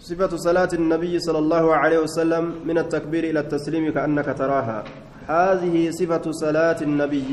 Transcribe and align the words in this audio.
صفة 0.00 0.32
صلاة 0.36 0.72
النبي 0.72 1.20
صلى 1.20 1.38
الله 1.38 1.64
عليه 1.76 1.98
وسلم 2.08 2.64
من 2.64 2.78
التكبير 2.78 3.24
إلى 3.36 3.40
التسليم 3.40 3.92
كأنك 3.92 4.28
تراها. 4.32 4.84
هذه 5.28 5.90
صفة 5.92 6.24
صلاة 6.32 6.80
النبي. 6.80 7.28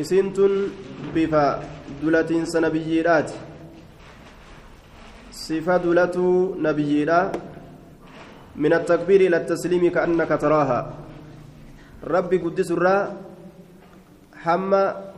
إسنت 0.00 0.38
بفا 1.14 1.46
دلة 2.02 2.30
سنبييرات. 2.44 3.30
صفة 5.32 5.76
دلة 5.76 6.16
نبييرا 6.62 7.20
من 8.56 8.72
التكبير 8.72 9.20
إلى 9.26 9.36
التسليم 9.36 9.90
كأنك 9.90 10.30
تراها. 10.40 10.80
ربي 12.06 12.38
قدس 12.38 12.70
الرا 12.70 12.96
حما 14.46 15.10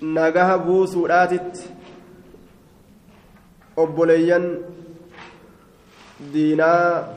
nagaha 0.00 0.58
buusuudhaatitti 0.58 1.79
obboleeyyan 3.84 4.44
diinaa 6.32 7.08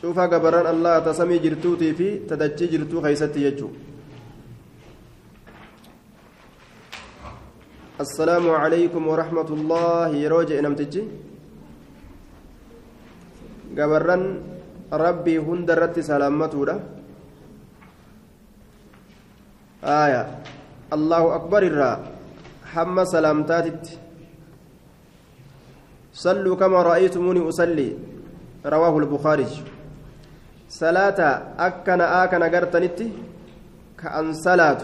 cufa 0.00 0.28
gabaran 0.32 0.66
allah 0.74 1.00
ta 1.04 1.14
samii 1.20 1.40
jirtuutii 1.44 1.94
fi 1.98 2.08
ta 2.28 2.36
dachii 2.36 2.68
jirtuu 2.74 3.02
keeysatti 3.04 3.44
jechuu 3.46 3.72
السلام 7.94 8.50
عليكم 8.50 9.02
ورحمة 9.06 9.48
الله 9.54 10.08
يروج 10.18 10.50
نمتجي 10.66 11.02
قبرن 13.78 14.22
ربي 14.92 15.38
هندرت 15.38 15.96
سلامته 16.10 16.58
آية 19.84 20.22
الله 20.96 21.22
أكبر 21.38 21.62
الرا 21.70 21.92
حم 22.74 22.96
سلامتات 23.04 23.82
صلوا 26.14 26.56
كما 26.56 26.82
رأيتموني 26.82 27.42
أصلي. 27.48 27.90
رواه 28.66 28.94
البخاري. 28.98 29.50
صلاة 30.70 31.18
أكنا 31.58 32.06
آكنا 32.24 32.46
قرتنتي 32.54 33.08
كأن 33.98 34.32
صلاة. 34.32 34.80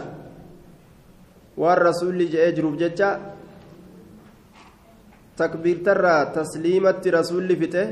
والرسول 1.57 2.19
جاء 2.31 2.51
جروب 2.51 2.77
ججا 2.83 3.11
تكبير 5.39 5.77
ترى 5.87 6.17
تسليمة 6.35 7.03
رسول 7.07 7.49
فته. 7.57 7.87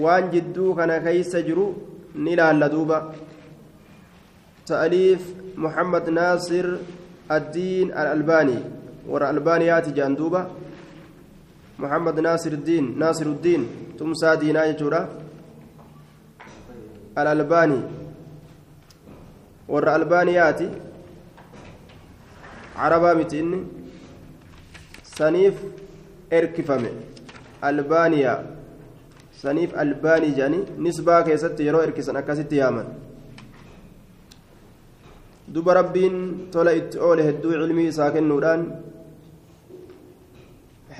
وان 0.00 0.30
جدو 0.30 0.74
كان 0.74 0.96
كيس 1.04 1.36
جرو 1.36 1.66
نلا 2.14 2.52
لدوبا 2.52 3.12
تأليف 4.66 5.22
محمد 5.56 6.04
ناصر 6.10 6.66
الدين 7.30 7.86
الألباني. 7.92 8.58
ورا 9.10 9.30
ألبانيات 9.30 9.88
جاندوبا 9.88 10.42
محمد 11.82 12.20
ناصر 12.20 12.52
الدين 12.52 12.84
ناصر 12.98 13.26
الدين 13.26 13.62
تمسى 13.98 14.36
دينا 14.36 14.64
يجورا 14.70 15.00
الألباني 17.18 17.80
ورا 19.72 19.96
ألبانيات 19.96 20.60
عربا 22.76 23.10
متين 23.14 23.50
سنيف 25.18 25.56
إركفمه 26.32 26.92
ألبانيا. 27.64 28.34
سنيف 29.42 29.70
ألباني 29.82 30.30
جاني. 30.38 30.60
نسبة 30.78 31.20
كيست 31.26 31.60
يرو 31.60 31.80
إركسن 31.80 32.16
أكاسيت 32.16 32.52
يامن 32.52 32.88
rabbiin 35.50 36.16
tola 36.52 36.72
itti 36.72 36.98
oole 36.98 37.22
hedduu 37.22 37.52
cilmii 37.52 37.88
isaa 37.92 38.10
kennuudhaan 38.14 38.60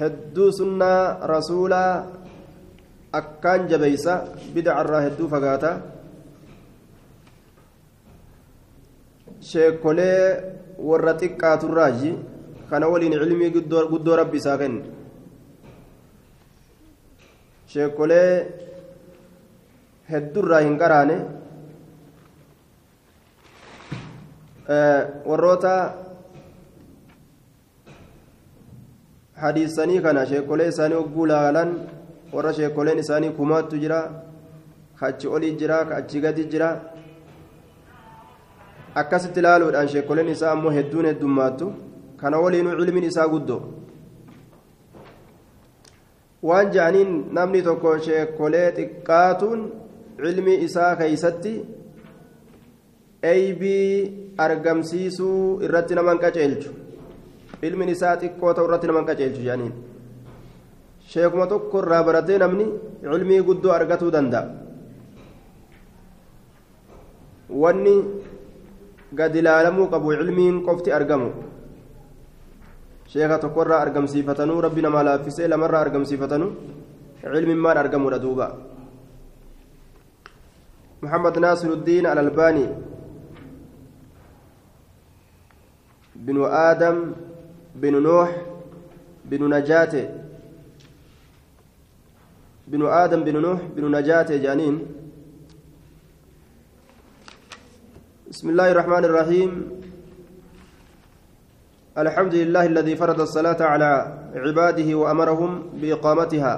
hedduu 0.00 0.50
sunnaa 0.58 1.26
rasuulaa 1.32 1.92
akkaan 3.20 3.68
jabeeysa 3.70 4.14
bidacarraa 4.54 5.00
hedduu 5.06 5.28
fagaata 5.34 5.70
sheekolee 9.50 10.22
warra 10.88 11.12
xiqqaaturraayi 11.20 12.10
kana 12.70 12.86
waliin 12.92 13.18
cilmii 13.22 13.50
guddoo 13.90 14.16
rabbi 14.22 14.36
isaa 14.42 14.58
kenne 14.62 14.82
sheekolee 17.72 18.30
heddurraa 20.12 20.60
hin 20.66 20.76
qaraane 20.82 21.16
warroota 25.28 25.74
hadiisanii 29.42 30.00
kana 30.06 30.26
sheekolee 30.30 30.68
isaanii 30.72 30.94
hogguu 31.00 31.26
laalan 31.32 31.70
warra 32.32 32.52
sheekoleen 32.58 32.98
isaanii 33.04 33.30
kumaattu 33.38 33.78
jira 33.82 34.00
ka 35.00 35.06
achi 35.10 35.28
olii 35.36 35.52
jira 35.60 35.84
ka 35.90 35.96
achi 36.00 36.20
gadi 36.24 36.44
jira 36.54 36.68
akkasitti 39.02 39.40
ilaaluudhaan 39.42 39.88
sheekoleen 39.94 40.28
isaa 40.36 40.52
ammoo 40.56 40.70
hedduun 40.78 41.06
heddummaattu 41.10 41.72
kana 42.22 42.38
waliinuu 42.44 42.76
cilmiin 42.80 43.04
isaa 43.10 43.28
guddoo 43.34 43.60
waan 46.48 46.72
ja'aniin 46.76 47.12
namni 47.38 47.62
tokko 47.68 47.98
sheekolee 48.08 48.66
xiqqaatuun 48.78 49.60
cilmii 50.22 50.58
isaa 50.66 50.92
keeysatti 51.00 51.54
eybii 53.32 53.88
argamsiisuu 54.44 55.40
irratti 55.66 55.94
naman 56.00 56.18
qaceelchu 56.24 56.70
ilmin 57.62 57.88
isaa 57.94 58.16
xiqqoo 58.22 58.54
ta'u 58.54 58.66
irratti 58.68 58.86
naman 58.90 59.06
qaceelchu 59.08 59.42
jedhaniin 59.46 59.74
sheekuma 61.12 61.46
tokko 61.52 61.82
irraa 61.82 62.02
baratee 62.08 62.38
namni 62.42 62.66
cilmii 63.02 63.42
guddoo 63.48 63.72
argatuu 63.78 64.10
danda'a 64.16 64.44
wanni 67.62 67.94
gad 69.18 69.34
ilaalamuu 69.40 69.90
qabu 69.92 70.16
cilmiin 70.20 70.56
qofti 70.66 70.90
argamu 70.98 71.30
sheeka 73.12 73.38
tokkorraa 73.44 73.80
argamsiifatanuu 73.84 74.60
rabbi 74.66 74.82
namaa 74.86 75.06
laaffisee 75.08 75.48
lamarraa 75.52 75.84
argamsiifatanuu 75.86 76.50
cilmiin 77.22 77.62
maan 77.66 77.78
argamuudha 77.84 78.22
duuba 78.26 78.48
محمد 81.02 81.38
ناصر 81.38 81.68
الدين 81.72 82.06
الألباني 82.06 82.66
بن 86.16 86.36
آدم 86.44 86.96
بن 87.74 88.02
نوح 88.02 88.30
بن 89.24 89.54
نجاة 89.54 89.94
بن 92.66 92.86
آدم 92.86 93.24
بن 93.24 93.36
نوح 93.42 93.60
بن 93.76 93.84
نجاة 93.96 94.30
جانين. 94.36 94.86
بسم 98.30 98.46
الله 98.50 98.70
الرحمن 98.70 99.04
الرحيم. 99.04 99.50
الحمد 101.98 102.34
لله 102.34 102.64
الذي 102.66 102.94
فرض 102.96 103.20
الصلاة 103.20 103.60
على 103.62 103.90
عباده 104.34 104.88
وأمرهم 104.94 105.50
بإقامتها. 105.82 106.54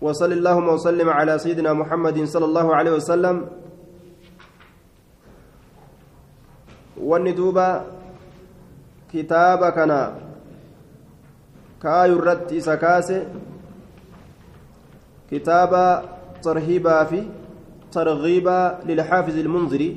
وصل 0.00 0.32
اللهم 0.32 0.68
وسلم 0.68 1.08
على 1.08 1.38
سيدنا 1.38 1.72
محمد 1.72 2.24
صلى 2.24 2.44
الله 2.44 2.66
عليه 2.76 2.92
وسلم. 3.00 3.63
والندوبة 7.08 7.68
كتاب 9.12 9.60
كان 9.76 9.92
كاي 11.82 12.10
الرد 12.12 12.50
سكاس 12.58 13.08
كتاب 15.30 15.72
ترهيبا 16.42 17.04
في 17.04 17.20
ترغيبا 17.92 18.58
للحافظ 18.88 19.36
المنذري 19.44 19.90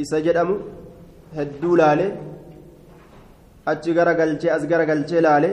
إسجدم 0.00 0.50
هدو 1.36 1.76
لالي 1.76 2.08
أتش 3.68 3.88
غرقلتي 3.96 4.56
أز 4.56 4.62
غرقلتي 4.72 5.20
لالي 5.20 5.50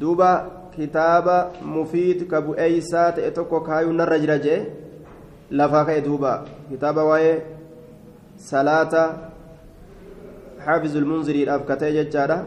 دوبا 0.00 0.60
kitaaba 0.74 1.50
mufiid 1.74 2.28
ka 2.30 2.40
bu'eeysaa 2.40 3.12
ta'e 3.16 3.30
tokko 3.38 3.60
kaayuu 3.68 3.92
narra 4.00 4.18
jira 4.22 4.36
jee 4.44 4.58
lafaa 5.50 5.84
ka'e 5.88 6.00
duuba. 6.06 6.32
Kitaaba 6.70 7.04
waa'ee 7.10 7.34
salaata 8.48 9.02
xaafizul 10.64 11.04
munziriidhaaf 11.10 11.62
katee 11.68 11.92
jechaadha 11.96 12.38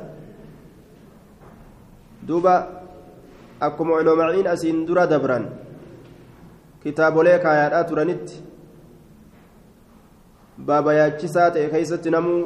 duuba 2.27 2.55
akkuma 3.59 3.99
uloomaciin 4.01 4.47
asiin 4.53 4.85
dura 4.87 5.05
dabran 5.13 5.45
kitaabolee 6.83 7.37
kaayaadhaa 7.45 7.83
turanitti 7.89 8.41
baaba 10.67 10.93
yaachisaa 10.99 11.49
ta'e 11.53 11.69
keeysatti 11.73 12.09
namuu 12.15 12.41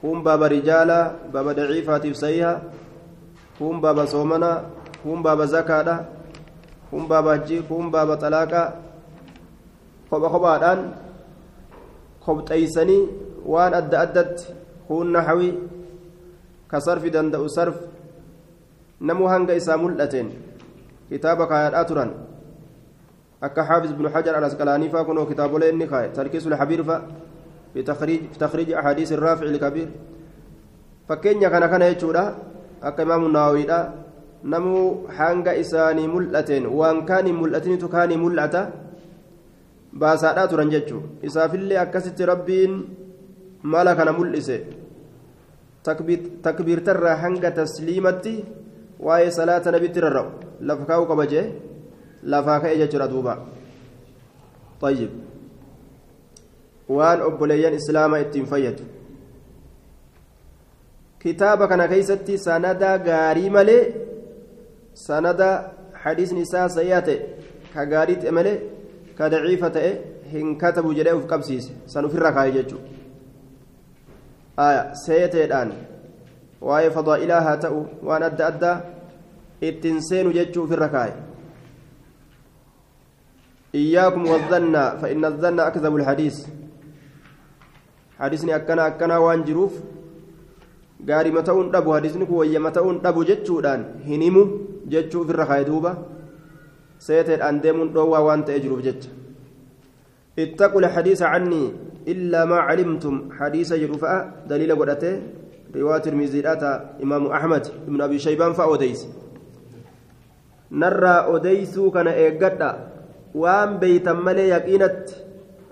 kun 0.00 0.22
baaba 0.26 0.48
rijaalaa 0.54 1.04
baaba 1.32 1.56
daciifaatiif 1.58 2.16
sayiha 2.22 2.52
kun 3.58 3.80
baaba 3.80 4.06
soomanaa 4.14 4.58
kun 5.02 5.22
baaba 5.26 5.46
zakaadha 5.54 5.96
kun 6.90 7.08
baaba 7.10 7.30
hajjii 7.36 7.62
kun 7.68 7.90
baaba 7.94 8.14
xalaaqaa 8.22 8.68
kopha 10.10 10.28
kophaadhaan 10.34 10.80
kobxeeysanii 12.26 13.02
waan 13.52 13.74
adda 13.80 14.00
addatti 14.04 14.54
huun 14.88 15.12
naxawii 15.16 15.52
ka 16.70 16.80
sarfi 16.80 17.10
danda'u 17.10 17.48
sarf 17.56 17.76
namuu 19.00 19.28
hanga 19.32 19.54
isaa 19.54 19.76
mul'ateen 19.78 20.30
kitaaba 21.08 21.46
kaayadhaa 21.46 21.84
turan 21.90 22.10
akka 23.40 23.66
xaafiz 23.68 23.90
ibnu 23.90 24.08
xajar 24.14 24.34
alasqalaanii 24.36 24.90
faa 24.94 25.04
kunoo 25.04 25.26
kitaabolee 25.30 25.70
inni 25.74 25.86
kaaye 25.86 26.08
tarkiisul 26.16 26.56
xabiir 26.60 26.82
fa 26.88 26.96
fi 27.72 27.84
takriij 27.84 28.74
axaadiis 28.74 29.10
irraafici 29.10 29.52
lkabiir 29.56 29.88
fakkeenya 31.08 31.50
kana 31.50 31.68
kana 31.68 31.90
jechuudha 31.92 32.24
akka 32.82 33.02
imaamu 33.02 33.28
naawiidha 33.28 33.78
namuu 34.44 35.06
hanga 35.18 35.54
isaanii 35.62 36.08
mul'ateen 36.08 36.66
waan 36.66 37.04
kaan 37.06 37.26
hin 37.26 37.36
mul'atinitu 37.36 37.88
kaanii 37.88 38.16
mul'ata 38.24 38.62
baasaadhaa 40.02 40.48
turan 40.52 40.70
jechuu 40.74 41.02
isaafillee 41.28 41.78
akkasitti 41.84 42.28
rabbiin 42.32 42.72
mala 43.74 43.94
kana 43.98 44.12
mul'ise 44.18 44.56
takbiirtarraa 46.46 47.16
hanga 47.24 47.50
tasliimatti 47.58 48.34
waa'ee 49.06 49.30
salaata 49.38 49.74
nabitti 49.76 50.04
rarra'u 50.06 50.30
lafa 50.70 50.84
kaa'uu 50.90 51.08
qaba 51.12 51.26
jee 51.32 51.46
lafaa 52.32 52.58
ka'e 52.64 52.78
jechuudha 52.82 53.12
duuba 53.14 53.34
طيب 54.80 55.10
waan 56.88 57.20
obboleeyyan 57.28 57.74
islaamaa 57.74 58.18
ittiin 58.24 58.46
fayyadu 58.46 58.84
kitaaba 61.22 61.68
kana 61.68 61.88
keeysatti 61.92 62.38
sanada 62.38 62.90
gaarii 63.08 63.50
malee 63.56 63.82
sanada 65.06 65.48
hadiisni 66.02 66.40
isaa 66.46 66.68
sayyaa 66.76 67.02
ta'e 67.08 67.16
ka 67.74 67.86
gaarii 67.92 68.18
ta'e 68.22 68.34
malee 68.38 68.56
katabu 69.16 70.94
jedhee 70.98 71.16
uf 71.18 71.26
qabsiise 71.26 71.72
san 71.86 72.04
ufirra 72.08 72.32
kaaye 72.38 72.52
jechuu 72.58 72.80
aya 74.66 74.82
seeteedhaan 75.04 75.72
waa'ee 76.68 76.90
fadaa'ilaa 76.98 77.40
haa 77.48 77.56
ta'u 77.64 77.80
waan 78.10 78.28
adda 78.28 78.46
addaa 78.52 78.76
ittiin 79.70 80.02
seenu 80.10 80.36
jechuu 80.38 80.64
ufirra 80.68 80.88
kaaye 80.98 81.16
إياكم 83.76 84.22
والظن 84.26 84.76
فإن 85.02 85.24
الظن 85.24 85.60
أكذب 85.60 85.96
الحديث 85.96 86.36
حديثني 88.18 88.56
أكنا 88.56 88.86
أكنا 88.86 89.18
وان 89.18 89.44
جروف 89.44 89.72
gaarii 91.04 91.32
mata'uun 91.32 91.70
dhabu 91.72 91.92
hadisni 91.92 92.26
kun 92.26 92.38
wayya 92.40 92.60
mata'uun 92.66 93.00
dhabu 93.04 93.24
jechuudhaan 93.30 93.82
hin 94.08 94.22
himu 94.26 94.42
jechuu 94.92 95.20
ofirra 95.24 95.58
duuba 95.68 95.90
seeteedhaan 96.98 97.60
deemuun 97.62 97.92
dhoowwaa 97.94 98.22
waan 98.28 98.44
ta'ee 98.44 98.60
jiruuf 98.64 98.82
jecha 98.86 99.10
ittaqu 100.44 100.80
lxadiisa 100.84 101.30
cannii 101.32 101.68
illaa 102.14 102.46
maa 102.52 102.66
calimtum 102.68 103.20
hadiisa 103.38 103.78
jedhu 103.82 103.98
fa'a 104.04 104.18
daliila 104.48 104.78
godhate 104.80 105.10
riwaa 105.76 106.00
tirmiziidhaata 106.00 106.72
imaamu 107.04 107.32
axmed 107.38 107.70
ibnu 107.88 108.04
abi 108.08 108.18
shaybaan 108.26 108.54
fa'a 108.58 108.72
odeyse 108.76 109.06
narraa 110.70 111.20
odeysuu 111.36 111.90
kana 111.90 112.16
eeggadha 112.24 112.70
waan 113.44 113.78
beeytan 113.84 114.22
malee 114.28 114.48
yaqiinatti 114.54 115.22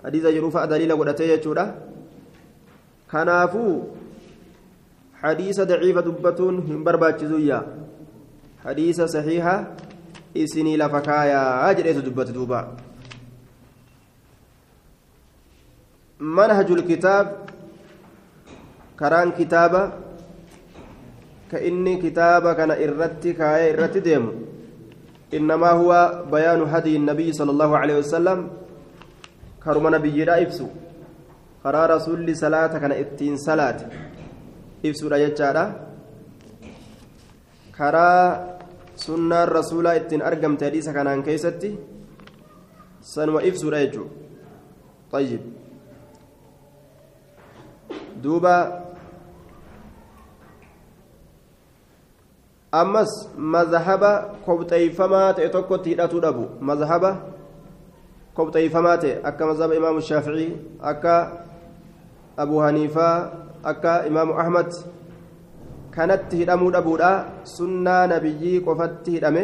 hadiisa 0.03 0.33
jedhu 0.37 0.51
fa'a 0.55 0.67
daliila 0.73 0.99
godhatee 1.01 1.29
jechuudha 1.33 1.65
kanaafuu 3.13 3.75
حديث 5.25 5.61
ضعيف 5.61 5.97
دبتون 5.97 6.55
هم 6.69 6.83
برباچزويا 6.83 7.59
حديث 8.65 8.97
صحيحة 10.35 10.43
إسني 10.43 10.77
لفكايا 10.77 11.71
أجريت 11.71 11.97
دبت 11.97 12.29
دوبا 12.31 12.61
منهج 16.19 16.71
الكتاب 16.71 17.25
كران 18.99 19.31
كتابة 19.31 19.91
كإني 21.51 21.95
كتابة 22.03 22.53
كان 22.53 22.71
إرتي 22.71 23.33
كايا 23.33 23.73
إرتي 23.73 23.99
ديم 23.99 24.45
إنما 25.33 25.69
هو 25.69 26.23
بيان 26.31 26.61
هدي 26.61 26.95
النبي 26.95 27.33
صلى 27.33 27.51
الله 27.51 27.77
عليه 27.77 27.97
وسلم 27.97 28.49
كرم 29.63 29.95
نبي 29.95 30.23
لا 30.25 30.43
إفسو 30.43 30.67
قرار 31.63 31.95
رسول 31.95 32.35
صلاة 32.35 32.77
كان 32.77 32.91
إتين 32.91 33.37
صلاة 33.37 33.79
ibsuudha 34.85 35.17
jechaadha. 35.17 35.63
Karaa 37.73 38.54
sunnaan 38.95 39.47
rasuulaa 39.47 39.93
ittiin 39.93 40.21
argamte 40.21 40.65
hadiisa 40.65 40.93
kanaan 40.93 41.23
keessatti 41.23 41.79
sanuma 43.01 43.41
ibsuudha 43.41 43.79
jechuudha 43.85 44.23
طيب 45.11 45.41
دوبا 48.23 48.57
أمس 52.73 53.11
مذهب 53.37 54.03
كوبتيفما 54.45 55.31
تأتوكو 55.31 55.75
تيراتو 55.75 56.19
دبو 56.19 56.45
مذهب 56.61 57.03
كوبتيفما 58.35 58.93
أكا 59.23 59.45
مذهب 59.45 59.71
إمام 59.71 59.97
الشافعي 59.97 60.49
أكا 60.81 61.45
أبو 62.39 62.63
حنيفة 62.63 63.07
akka 63.65 64.05
imaamu 64.05 64.37
ahmad 64.37 64.69
kanatti 65.95 66.41
hidhamuu 66.41 66.71
dhabuudha 66.75 67.11
sunnaa 67.57 68.07
nabiyyii 68.13 68.61
qofatti 68.67 69.11
hidhame 69.17 69.43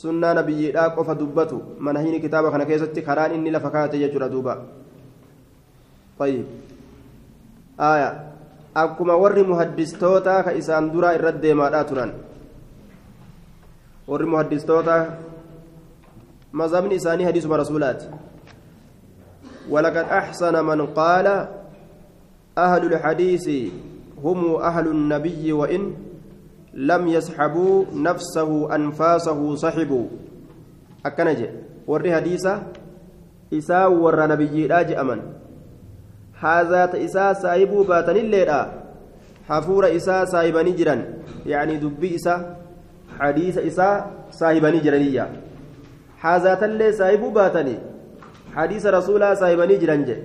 sunnaa 0.00 0.34
nabiyyiidhaa 0.38 0.90
qofa 0.96 1.14
dubbatu 1.20 1.62
manahini 1.86 2.20
kitaaba 2.24 2.50
kana 2.50 2.68
keessatti 2.70 3.02
karaan 3.08 3.34
inni 3.36 3.50
lafa 3.56 3.70
kaate 3.76 3.98
jechuudha 4.02 4.28
duuba 4.34 4.54
طيب 6.20 6.44
آية 7.80 8.10
akkuma 8.74 9.16
warri 9.16 9.42
muhaddistootaa 9.42 10.42
ka 10.44 10.52
isaan 10.52 10.92
duraa 10.92 11.16
irratti 11.16 11.42
deemaadhaa 11.42 11.84
turan 11.84 12.10
warri 14.06 14.26
muhaddistootaa 14.26 15.02
mazhabni 16.52 16.94
isaanii 17.00 17.24
hadiisuma 17.24 17.56
rasuulaati 17.56 18.06
ولقد 19.70 20.06
أحسن 20.10 20.64
من 20.66 20.86
قال 20.86 21.26
أهل 22.58 22.82
الحديث 22.92 23.46
هم 24.24 24.54
أهل 24.54 24.86
النبي 24.88 25.52
وإن 25.52 25.82
لم 26.74 27.08
يسحبوا 27.08 27.84
نفسه 27.94 28.74
أنفاسه 28.74 29.54
صحبوا 29.54 30.06
أكنج 31.06 31.40
ور 31.86 32.02
حديثة. 32.14 32.62
إساء 33.50 33.92
ور 33.92 34.26
نبي 34.26 34.66
راج 34.66 34.92
أمن. 34.92 35.20
هذا 36.40 37.04
إساء 37.04 37.32
سايبو 37.32 37.82
باتن 37.82 38.16
الليلة 38.16 38.60
حفور 39.48 39.96
إساء 39.96 40.24
سايبني 40.24 40.72
جرا 40.72 40.96
يعني 41.46 41.76
دبي 41.76 42.14
إساء 42.14 42.60
حديث 43.18 43.58
إساء 43.58 44.10
سايبني 44.30 44.78
جرانية. 44.78 45.26
هذا 46.20 46.54
تلي 46.54 46.92
سايبو 46.92 47.30
باتني. 47.30 47.76
حديث 48.54 48.86
رسول 48.86 49.36
سايبني 49.36 49.76
جرانجي 49.76 50.16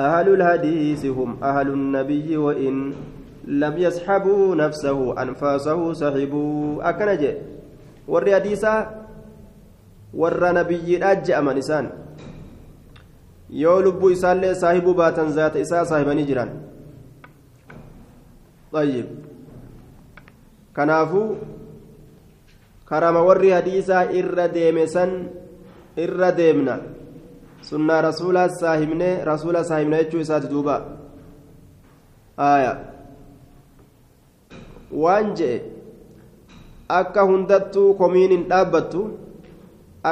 أهل 0.00 0.28
الحديث 0.34 1.06
هم 1.06 1.36
أهل 1.42 1.68
النبي 1.68 2.36
وإن 2.36 2.74
لم 3.44 3.74
يسحبوا 3.78 4.54
نفسه 4.54 5.22
أنفاسه 5.22 5.92
سحبوا 5.92 6.88
أكنج 6.90 7.22
ور 8.08 8.24
حديثا 8.34 8.74
ور 10.14 10.52
نبي 10.52 11.04
أج 11.04 11.30
أمن 11.30 11.56
إسان 11.58 11.86
yoo 13.50 13.82
lubbuu 13.82 14.10
isaallee 14.14 14.54
saahibuu 14.54 14.94
baatan 14.94 15.32
zaata 15.34 15.58
isaa 15.58 15.82
saahibanii 15.90 16.24
jiran 16.24 16.50
ayyib 18.82 19.06
kanaafuu 20.76 21.36
karama 22.90 23.22
warri 23.28 23.50
hadiisaa 23.50 24.04
irra 24.20 24.46
deeme 24.54 24.86
san 24.86 25.16
irra 26.04 26.30
deemna 26.32 26.78
sunnaa 27.68 28.00
rasuulaa 28.08 28.48
saahibne 28.60 29.08
rasuula 29.30 29.64
saahibne 29.64 29.96
jechuu 30.04 30.20
isaati 30.24 30.48
duuba 30.52 30.76
aya 32.50 32.72
waan 35.02 35.34
je'e 35.40 35.56
akka 37.00 37.22
hundattuu 37.30 37.88
komiin 38.00 38.30
hin 38.36 38.44
dhaabbattu 38.52 39.02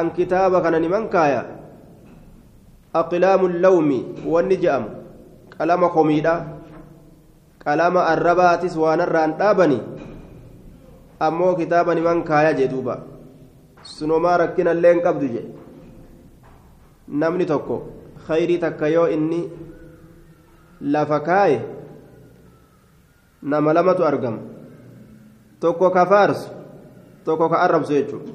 an 0.01 0.11
kitaaba 0.19 0.61
kana 0.67 0.79
niman 0.85 1.09
kaaya 1.15 1.43
aqlaamu 3.01 3.49
lawmi 3.65 3.99
wanni 4.35 4.57
je'amu 4.65 4.89
qalama 5.59 5.89
komiidha 5.97 6.35
qalama 7.65 8.01
arrabaatis 8.13 8.77
waan 8.83 9.01
irraan 9.07 9.33
dhaabani 9.41 9.79
ammoo 11.29 11.55
kitaaba 11.61 11.95
niman 11.99 12.23
kaaya 12.29 12.53
jee 12.59 12.69
duuba 12.75 12.95
sunomaa 13.95 14.37
rakkinallee 14.45 14.93
hin 14.95 15.03
qabdu 15.07 15.27
jedhe 15.35 15.51
namni 17.09 17.47
tokko 17.47 17.83
khayrii 18.27 18.59
takka 18.59 18.89
yoo 18.89 19.07
inni 19.09 19.51
lafa 20.81 21.21
kaaye 21.21 21.61
nama 23.43 23.73
lamatu 23.73 24.05
argama 24.05 24.39
tokko 25.61 25.91
ka 25.91 26.07
faarsu 26.07 26.51
tokko 27.25 27.49
ka 27.49 27.57
arrabsu 27.67 27.93
jechuudha 27.93 28.33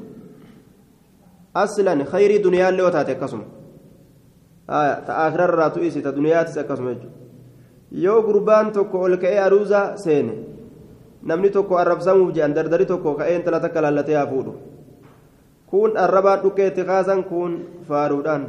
aslan 1.54 2.06
khayrii 2.06 2.44
duniyaallee 2.44 2.84
yoo 2.84 2.92
taate 2.92 3.12
akkasuma 3.12 3.46
ta'aakirarraa 5.08 5.70
tu'isi 5.70 6.02
ta 6.02 6.12
duniyaatis 6.16 6.58
akkasuma 6.58 6.94
jechuudha 6.94 7.18
yoo 7.92 8.22
gurbaan 8.24 8.72
tokko 8.72 9.00
ol 9.06 9.18
ka'ee 9.18 9.40
aruuza 9.40 9.98
seene 9.98 10.34
namni 11.24 11.50
tokko 11.50 11.78
arrabsamuuf 11.78 12.34
jedhan 12.36 12.54
dardari 12.54 12.86
tokko 12.86 13.16
ka'ee 13.16 13.36
intala 13.36 13.60
takka 13.60 13.82
laallatee 13.82 14.16
haa 14.16 14.28
fuudhu 14.28 14.73
kun 15.74 15.98
arrabaan 15.98 16.42
dhukkee 16.42 16.68
itti 16.70 16.84
kaasan 16.86 17.24
kun 17.30 17.54
faaruudhaan 17.90 18.44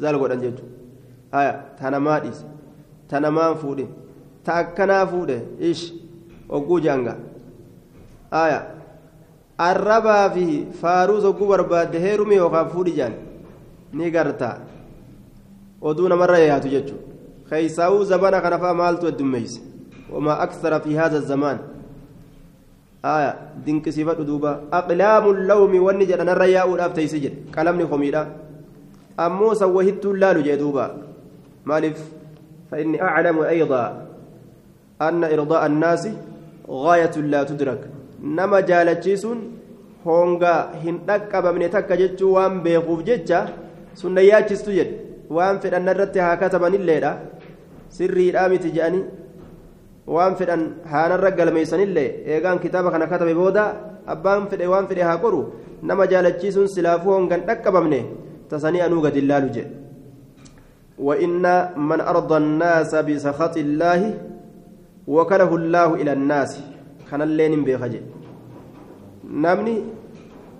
zaal 0.00 0.16
godhan 0.20 0.40
jechuudha 0.44 1.48
tanamaa 1.80 2.20
dhiise 2.24 2.46
tanamaan 3.10 3.56
fuudhe 3.64 3.84
ta 4.44 4.54
akkanaa 4.62 5.02
fuudhe 5.10 5.36
ish 5.70 5.82
ogguu 6.58 6.78
janga 6.86 7.14
arrabaa 9.68 10.24
fi 10.38 10.46
faaruu 10.80 11.20
sogguu 11.26 11.48
barbaadde 11.52 12.00
heerumi 12.06 12.40
yookaan 12.40 12.70
fuudhi 12.74 12.96
jaan 13.00 13.14
ni 13.92 14.10
gartaa 14.16 14.56
oduu 15.90 16.08
namarra 16.14 16.38
yaatu 16.44 16.68
jechuudha 16.76 17.04
keeysaa'uu 17.50 18.04
zabana 18.12 18.40
kana 18.46 18.74
maaltu 18.82 19.10
heddummeeyse 19.10 19.60
wamaa 20.12 20.38
aksara 20.46 20.80
fi 20.86 20.96
haadha 21.02 21.20
zamaan 21.32 21.58
dinqisiifadhu 23.64 24.24
duuba. 24.24 24.60
Aqlaamu 24.70 25.32
lawmi 25.46 25.78
wanni 25.78 26.06
jedhanarra 26.06 26.46
yaa'uudhaaf 26.46 26.94
teeysi 26.94 27.20
jedhe. 27.20 27.36
Qalamni 27.54 27.86
komiidha. 27.86 28.26
Ammoo 29.16 29.54
san 29.54 29.70
wahittuun 29.70 30.20
laalu 30.20 30.42
jee 30.42 30.56
duuba. 30.56 30.94
Maaliif? 31.64 32.18
فإني 32.70 33.02
أعلم 33.02 33.40
أيضا 33.40 34.06
أن 35.02 35.24
إرضاء 35.24 35.66
الناس 35.66 36.08
غاية 36.68 37.16
لا 37.32 37.42
تدرك 37.42 37.80
نما 38.22 38.60
جالتشيسون 38.60 39.38
هونغا 40.06 40.54
هندك 40.84 41.32
من 41.54 41.70
تكا 41.70 41.94
جتشو 42.00 42.28
وان 42.36 42.62
بيخوف 42.62 43.00
جتشا 43.08 43.40
سنة 44.00 44.20
ياتشستو 44.20 44.70
جد 44.78 44.90
وان 45.30 45.58
في 45.58 45.76
أن 45.76 45.88
الرت 45.88 46.18
هكذا 46.18 46.66
الليلة 46.66 47.12
سري 47.96 48.30
الآمت 48.30 48.64
جاني 48.76 49.00
waan 50.14 50.36
fedhan 50.40 50.62
haanarra 50.92 51.30
galmeeysanillee 51.38 52.08
eegaan 52.34 52.62
kitaaba 52.64 52.90
kana 52.94 53.06
katabe 53.12 53.34
booda 53.40 53.64
abbaan 54.14 54.48
fedhe 54.52 54.66
waan 54.72 54.88
fedhe 54.90 55.02
haa 55.08 55.18
qoru 55.24 55.40
nama 55.90 56.06
jaalachiisuun 56.12 56.68
silaafuu 56.76 57.12
hongan 57.18 57.46
dhaqqabamne 57.50 58.00
tasanii 58.52 58.86
anuu 58.86 59.02
gad 59.06 59.16
illaalu 59.22 59.50
jedhe 59.58 59.78
وإن 60.98 61.46
من 61.78 62.00
أرضى 62.00 62.36
الناس 62.36 62.90
بسخط 62.94 63.56
الله 63.56 64.02
وكله 65.06 65.50
الله 65.60 65.88
إلى 65.94 66.12
الناس 66.12 66.52
كان 67.10 67.22
اللين 67.22 67.64
بيخجي 67.64 68.00
نمني 69.30 69.76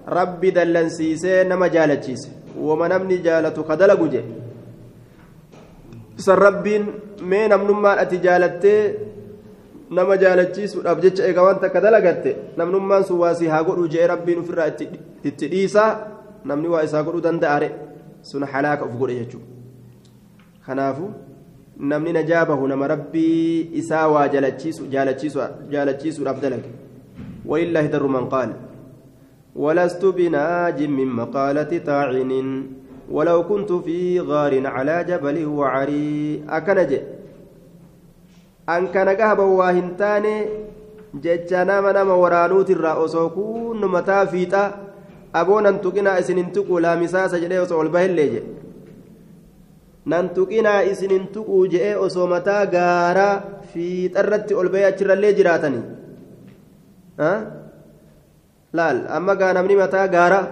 ربي 0.08 0.50
دلن 0.50 0.88
سيسي 0.88 1.42
نما 1.50 1.66
جالتشيس 1.74 2.22
وما 2.54 2.86
نمني 2.88 3.16
جالتو 3.26 3.62
كدلقو 3.68 4.06
جي 4.12 4.22
سر 6.24 6.38
ربين 6.38 6.82
مين 7.30 7.50
نمنما 7.50 8.02
أتجالتي 8.02 8.74
nama 9.90 10.16
jaalachiisuudhaaf 10.22 11.00
jecha 11.04 11.22
eega 11.28 11.42
waan 11.46 11.60
takka 11.64 11.80
dalagatte 11.80 12.30
namnummaan 12.60 13.04
sun 13.08 13.18
waa 13.22 13.34
si 13.34 13.46
haa 13.52 13.62
godhu 13.68 13.88
jee 13.94 14.06
rabbiin 14.12 14.42
ofirraa 14.42 14.68
itti 15.30 15.48
dhiisaa 15.54 15.90
namni 16.50 16.68
waa 16.74 16.82
isaa 16.88 17.02
godhuu 17.08 17.24
danda'are 17.28 17.70
sun 18.30 18.46
halaaka 18.52 18.84
of 18.84 18.94
godhe 19.00 19.18
jechuudha 19.20 19.46
kanaafu 20.66 21.10
namni 21.92 22.12
najaa 22.18 22.44
bahu 22.52 22.68
nama 22.72 22.88
rabbii 22.94 23.70
isaa 23.82 24.06
waa 24.14 24.28
jaalachiisuudhaaf 24.34 26.40
dalage 26.46 26.72
walillaahi 27.52 27.94
darru 27.96 28.16
man 28.16 28.32
qaala 28.34 28.56
ولست 29.58 30.04
بناج 30.04 30.82
من 30.82 31.06
مقالة 31.06 31.78
طاعن 31.78 32.32
ولو 33.10 33.38
كنت 33.50 33.72
في 33.72 34.20
غار 34.20 34.66
على 34.66 35.04
جبل 35.04 35.46
وعري 35.46 36.42
أكنج 36.48 36.92
an 38.74 38.82
kana 38.94 39.12
gahaba 39.20 39.44
waa 39.60 39.72
hin 39.78 39.88
taane 40.00 40.34
jecha 41.24 41.64
nama 41.70 41.92
nama 41.96 42.14
waraanuutirraa 42.22 42.96
osoo 43.04 43.28
kunnu 43.36 43.86
mataa 43.96 44.22
fiixa 44.32 44.62
aboo 45.40 45.60
nan 45.66 45.76
tuqinaa 45.84 46.18
isin 46.22 46.38
hin 46.42 46.50
tuquu 46.56 46.80
laamisaasa 46.86 47.36
jedhee 47.44 47.60
osoo 47.66 47.78
ol 47.84 47.90
bahillee 47.96 48.28
jedhe 48.34 48.50
nan 50.12 50.28
tuqinaa 50.36 50.80
isin 50.92 51.10
hin 51.16 51.26
tuquu 51.36 51.56
jedhee 51.74 51.94
osoo 52.06 52.26
mataa 52.34 52.62
gaaraa 52.74 53.34
fiixarratti 53.72 54.54
ol 54.60 54.68
bahee 54.74 54.86
achirrallee 54.90 55.32
jiraatanii. 55.38 55.84
Laal 58.78 58.98
amma 59.16 59.34
gaa 59.40 59.52
namni 59.56 59.76
mataa 59.82 60.06
gaaraa 60.14 60.46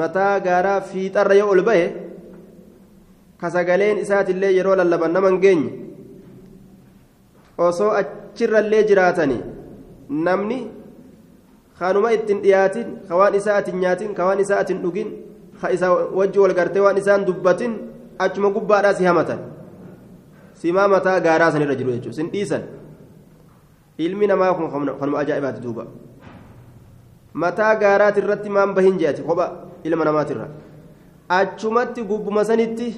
mataa 0.00 0.34
gaaraa 0.46 0.80
fiixarra 0.90 1.34
yoo 1.40 1.50
ol 1.54 1.62
bahe 1.68 1.84
ka 3.40 3.50
sagaleen 3.54 3.98
isaatillee 4.04 4.52
yeroo 4.58 4.76
lallaban 4.80 5.12
nama 5.16 5.28
hin 5.32 5.40
geenye 5.44 5.70
osoo 7.66 7.90
achirrallee 8.00 8.82
jiraatanii 8.90 9.40
namni 10.26 10.58
kanuma 11.78 12.12
ittiin 12.16 12.40
dhiyaatin 12.44 12.88
ka 13.08 13.16
waan 13.20 13.34
isaa 13.40 13.56
atin 13.60 13.76
nyaatin 13.84 14.14
ka 14.18 14.22
waan 14.28 14.40
isaa 14.44 14.58
atin 14.64 14.78
dhugin 14.82 15.08
ka 15.60 15.70
isa 15.76 15.86
wajji 16.18 16.38
wal 16.42 16.54
gartee 16.58 16.82
waan 16.86 16.98
isaan 17.02 17.24
dubbatin 17.28 17.72
achuma 18.24 18.50
gubbaadhaa 18.56 18.94
si 18.98 19.04
hamatan. 19.08 19.38
Simaa 20.60 20.88
mataa 20.92 21.20
gaaraa 21.26 21.50
sanirra 21.52 21.74
jiru 21.74 21.90
jechuudha. 21.92 22.16
Sin 22.16 22.28
dhiisan. 22.32 22.62
Ilmi 23.98 24.26
namaa 24.30 24.54
kun 24.54 24.68
kanuma 25.00 25.18
ajaa'ibaati 25.22 25.60
duuba. 25.64 25.84
Mataa 27.42 27.74
gaaraati 27.82 28.20
irratti 28.20 28.50
maan 28.56 28.74
bahin 28.76 28.98
je'ati. 29.00 29.22
Kopha 29.28 29.46
ilma 29.84 30.04
namaatirra. 30.04 30.48
Achumatti 31.38 32.02
gubbuma 32.10 32.44
sanitti 32.44 32.88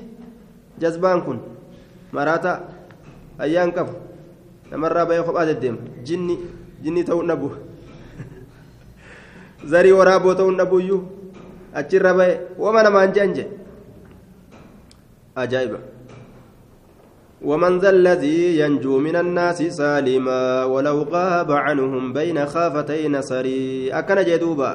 jazbaan 0.82 1.22
kun 1.26 1.38
maraata 2.12 2.52
ayyaan 3.38 3.72
qabu. 3.76 3.92
Namarraa 4.72 5.06
bahee 5.06 5.24
kophaa 5.28 5.46
deddeema 5.50 5.78
jinni 6.08 6.36
jinni 6.84 7.04
ta'uu 7.04 7.26
dhabu 7.30 7.50
zarii 9.72 9.96
waraaboo 10.00 10.34
ta'uu 10.40 10.56
dhabuyyuu 10.60 11.02
achirra 11.80 12.14
bahee 12.20 12.36
wama 12.58 12.82
namaan 12.88 13.16
je'an 13.16 13.34
je 13.38 13.46
ajaa'iba 15.44 15.80
ومن 17.42 17.82
ذا 17.82 17.90
الذي 17.90 18.62
ينجو 18.62 19.02
من 19.02 19.16
الناس 19.16 19.62
سالما 19.62 20.64
ولو 20.64 21.02
غاب 21.02 21.52
عنهم 21.52 22.12
بين 22.12 22.46
خافتي 22.46 23.08
نصري 23.08 23.90
أكن 23.90 24.18
جدوبا 24.24 24.70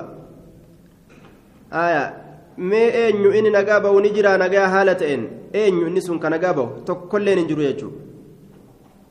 آية 1.72 2.28
nagaa 2.58 4.68
haala 4.68 4.96
ta'een 4.96 5.30
eenyu 5.54 5.88
inni 5.88 6.02
sun 6.02 6.20
ka 6.20 6.30
nagaa 6.30 6.54
bahu 6.54 6.82
tokkolleen 6.86 7.40
hin 7.40 7.48
jiru 7.48 7.62
jechuudha 7.62 8.07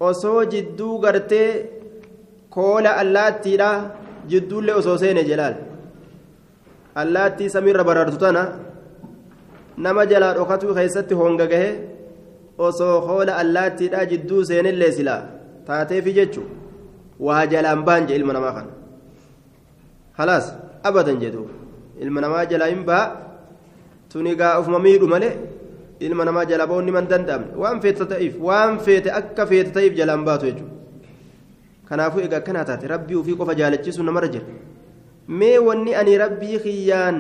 osoo 0.01 0.45
jidduu 0.53 0.99
gartee 1.05 1.51
koola 2.51 2.91
allaattiidha 3.03 3.71
jidduullee 4.31 4.75
osoo 4.81 4.99
seene 5.03 5.23
jelaal 5.31 5.55
allaattii 7.03 7.51
samiirra 7.55 7.85
barartu 7.89 8.19
tana 8.25 8.43
nama 9.85 10.07
jalaa 10.13 10.35
dhokatu 10.39 10.75
keessatti 10.79 11.15
honga 11.21 11.47
gahe 11.53 11.71
osoo 12.69 12.95
koola 13.09 13.37
allaattiidha 13.43 14.07
jidduu 14.13 14.45
seenillee 14.51 14.93
silaa 14.99 15.23
taateefi 15.67 16.13
jechu 16.19 16.43
waa 17.27 17.43
jalaan 17.53 17.85
baan 17.89 18.07
je 18.09 18.17
ilma 18.21 18.33
namaa 18.37 18.53
kana 18.57 18.73
halaas 20.19 20.47
abadan 20.89 21.21
jedhu 21.25 21.45
ilma 22.05 22.21
namaa 22.25 22.45
jalaa 22.53 22.71
hin 22.73 22.85
baa 22.91 23.05
tuni 24.13 24.35
gaa 24.41 24.59
ufuma 24.61 24.79
miidhu 24.87 25.09
malee 25.15 25.35
ilma 26.01 26.25
namaa 26.25 26.45
jala 26.45 26.67
bahuun 26.67 26.91
man 26.93 27.09
danda'amne 27.09 27.57
waan 27.57 27.81
feete 27.81 28.05
ta'eef 28.13 28.35
waan 28.49 28.79
feete 28.87 29.11
akka 29.21 29.47
feete 29.47 29.71
ta'eef 29.77 29.95
jalaan 29.97 30.25
baatu 30.29 30.47
jechuudha 30.47 30.75
kanaafuu 31.89 32.21
egaa 32.27 32.41
akkanaa 32.43 32.65
taate 32.71 32.87
rabbii 32.95 33.19
ofii 33.21 33.37
qofa 33.41 33.55
jaalachiisu 33.61 34.03
namarra 34.09 34.29
jira 34.35 34.47
mee 35.41 35.59
wanni 35.69 35.95
ani 36.01 36.19
rabbii 36.25 36.59
kiyyaan 36.65 37.19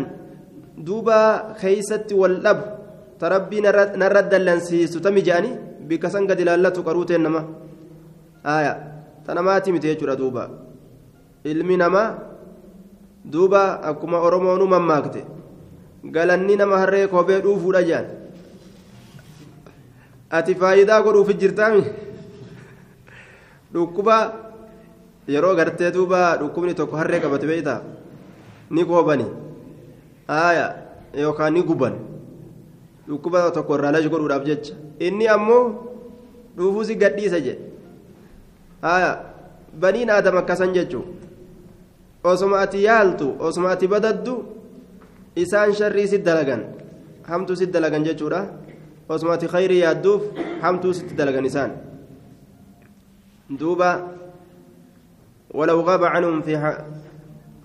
duuba 0.88 1.18
keeysatti 1.61 2.14
wal 2.23 2.37
dhabu 2.47 2.64
ta 3.21 3.28
rabbii 3.35 3.62
narra 4.02 4.23
dallansiisu 4.33 5.00
tami 5.00 5.23
je'anii 5.28 5.54
bikka 5.88 6.11
san 6.11 6.26
gadi 6.26 6.42
ilaallatu 6.47 6.85
qaruuteen 6.88 7.23
nama 7.28 7.42
aya 8.56 8.73
ta 9.26 9.35
namaati 9.35 9.73
miti 9.73 9.88
jechuudha 9.92 10.16
duuba 10.23 10.50
ilmi 11.45 11.76
namaa 11.85 12.09
duuba 13.25 13.62
akkuma 13.90 14.21
oromoonu 14.26 14.66
mammaakte 14.75 15.25
galanni 16.16 16.56
nama 16.61 16.78
harree 16.85 17.06
kophee 17.09 17.40
dhuufuudha 17.47 17.83
je'an 17.88 18.06
ati 20.30 20.54
faayidaa 20.54 21.02
godhuuf 21.02 21.30
jirtaami 21.40 21.83
dhukkuba 23.73 24.16
yeroo 25.28 25.54
gartee 25.56 25.90
duuba 25.92 26.37
dhukkubni 26.40 26.75
tokko 26.75 26.97
harree 26.97 27.21
qabate 27.21 27.47
beeyta 27.47 27.83
ni 28.71 28.85
koobani 28.85 29.26
aya 30.28 30.66
yookaan 31.14 31.54
ni 31.54 31.62
guban 31.62 31.95
dhukkuba 33.09 33.50
tokko 33.50 33.75
irraa 33.78 33.92
lash 33.92 34.09
godhuudhaaf 34.09 34.45
jecha 34.47 34.75
inni 34.99 35.28
ammoo 35.28 35.64
dhuufuusi 36.56 36.95
gadhiisa 36.97 37.40
jedhe 37.40 37.62
aya 38.83 39.11
baniin 39.80 40.11
aadam 40.11 40.37
akkasan 40.42 40.75
jechuu 40.75 41.04
osuma 42.25 42.61
ati 42.66 42.83
yaaltu 42.85 43.35
osuma 43.38 43.71
ati 43.75 43.87
badaddu 43.88 44.35
isaan 45.37 45.75
sharrii 45.75 46.09
si 46.09 46.18
dalagan 46.18 46.62
hamtu 47.28 47.56
si 47.56 47.66
dalagan 47.66 48.04
jechuudha 48.04 48.40
osumati 49.09 49.47
khayrii 49.55 49.83
yaadduuf 49.87 50.23
hamtuu 50.63 50.93
sitti 50.99 51.19
dalagan 51.19 51.49
isaan 51.51 51.73
duuba 53.61 53.91
ولو 55.57 55.81
غاب 55.81 56.05
عنهم 56.05 56.43
في 56.43 56.75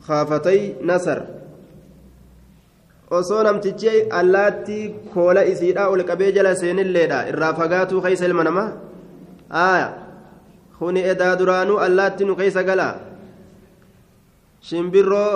خافتي 0.07 0.75
نصر 0.81 1.19
ol 3.11 3.23
qabee 6.09 6.31
jala 6.31 6.55
seenilleedha 6.55 7.27
irraa 7.31 7.53
fagaatuu 7.59 8.01
keessa 8.05 8.25
ilma 8.29 8.43
namaa 8.47 8.69
aaya 9.63 9.87
kuni 10.79 11.01
edaa 11.13 11.33
duraanuu 11.39 11.77
allaatti 11.87 12.23
nu 12.25 12.33
keessa 12.39 12.63
galaa 12.69 12.95
shimbirroo 14.67 15.33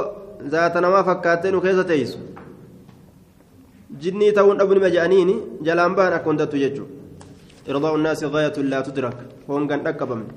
zaata 0.54 0.82
namaa 0.86 1.04
fakkaattee 1.10 1.52
nu 1.52 1.60
keessa 1.66 1.84
teessu 1.92 2.20
jinnii 4.02 4.32
ta'uun 4.34 4.58
dhabu 4.58 4.74
nima 4.74 4.90
je'aniini 4.90 5.36
jalaan 5.62 5.96
bahan 5.96 6.14
akka 6.18 6.30
hundattu 6.30 6.58
jechuudha. 6.58 6.94
Irdaa'u 7.70 7.98
naasi 7.98 8.26
gaayatu 8.34 8.64
laa 8.64 8.84
tudrak. 8.84 9.18
Hongan 9.48 9.82
dhaqqabamne. 9.86 10.34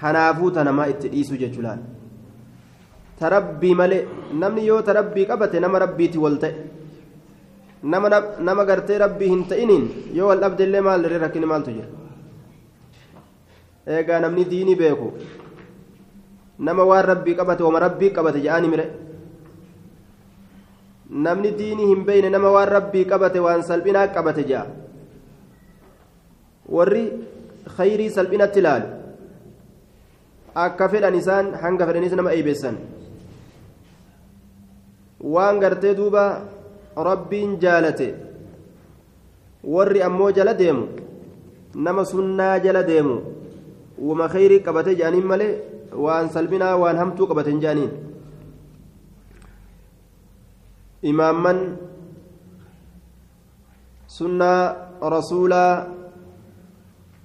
Kanaafuu 0.00 0.50
ta 0.50 0.64
namaa 0.64 0.86
itti 0.92 1.08
dhiisuu 1.12 1.36
jechuudhaan. 1.44 1.80
tarabbii 3.20 3.74
malee 3.78 4.04
namni 4.40 4.62
yoo 4.66 4.80
tarabbii 4.88 5.26
qabate 5.30 5.60
nama 5.60 5.78
rabbiiti 5.82 6.18
wal 6.18 6.36
ta'e 6.42 6.52
nama 8.46 8.64
gartee 8.70 8.98
rabbii 9.02 9.28
hin 9.32 9.42
ta'iniin 9.50 9.84
yoo 10.18 10.28
wal 10.30 10.40
dhabdellee 10.44 10.80
maal 10.86 11.02
dirree 11.04 11.18
rakkini 11.24 11.46
maaltu 11.50 11.70
jira? 11.76 11.88
Eegaa 13.96 14.20
namni 14.24 14.44
diinii 14.52 14.76
beeku 14.82 15.08
nama 16.68 16.84
waan 16.90 17.04
rabbii 17.12 17.34
qabate 17.40 17.62
wama 17.68 17.78
rabbii 17.86 18.10
qabate 18.16 18.40
jedhaani 18.46 18.68
mire 18.72 18.86
namni 21.10 21.50
diinii 21.58 21.86
hin 21.90 22.04
beeyne 22.08 22.30
nama 22.30 22.50
waan 22.56 22.68
rabbii 22.76 23.04
qabate 23.12 23.40
waan 23.46 23.62
salphinaa 23.68 24.06
qabate 24.16 24.42
jedha 24.50 24.66
warri 26.76 27.04
khayrii 27.76 28.10
salphinatti 28.16 28.58
ilaalu 28.62 28.86
akka 30.64 30.88
fedhan 30.92 31.14
isaan 31.20 31.46
hanga 31.62 31.86
fedhanis 31.88 32.12
nama 32.20 32.32
eeybeessan 32.36 32.76
waan 35.34 35.58
gartee 35.60 35.94
duuba 35.94 36.24
rabbiin 37.08 37.58
jaalate 37.64 38.08
warri 39.74 40.02
ammoo 40.08 40.30
jala 40.38 40.54
deemu 40.60 40.84
nama 41.86 42.04
sunnaa 42.12 42.54
jala 42.64 42.82
deemu 42.90 43.16
wama 44.08 44.28
khayrii 44.34 44.60
qabate 44.68 44.94
jedhaniin 45.00 45.26
malee 45.32 45.52
waan 46.04 46.30
salphinaa 46.36 46.76
waan 46.82 46.96
hamtuu 47.02 47.26
qabate 47.30 47.50
hin 47.52 47.60
jedhaniin 47.64 47.90
imaamman 51.02 51.58
sunnaa 54.06 54.76
rasuulaa 55.00 55.86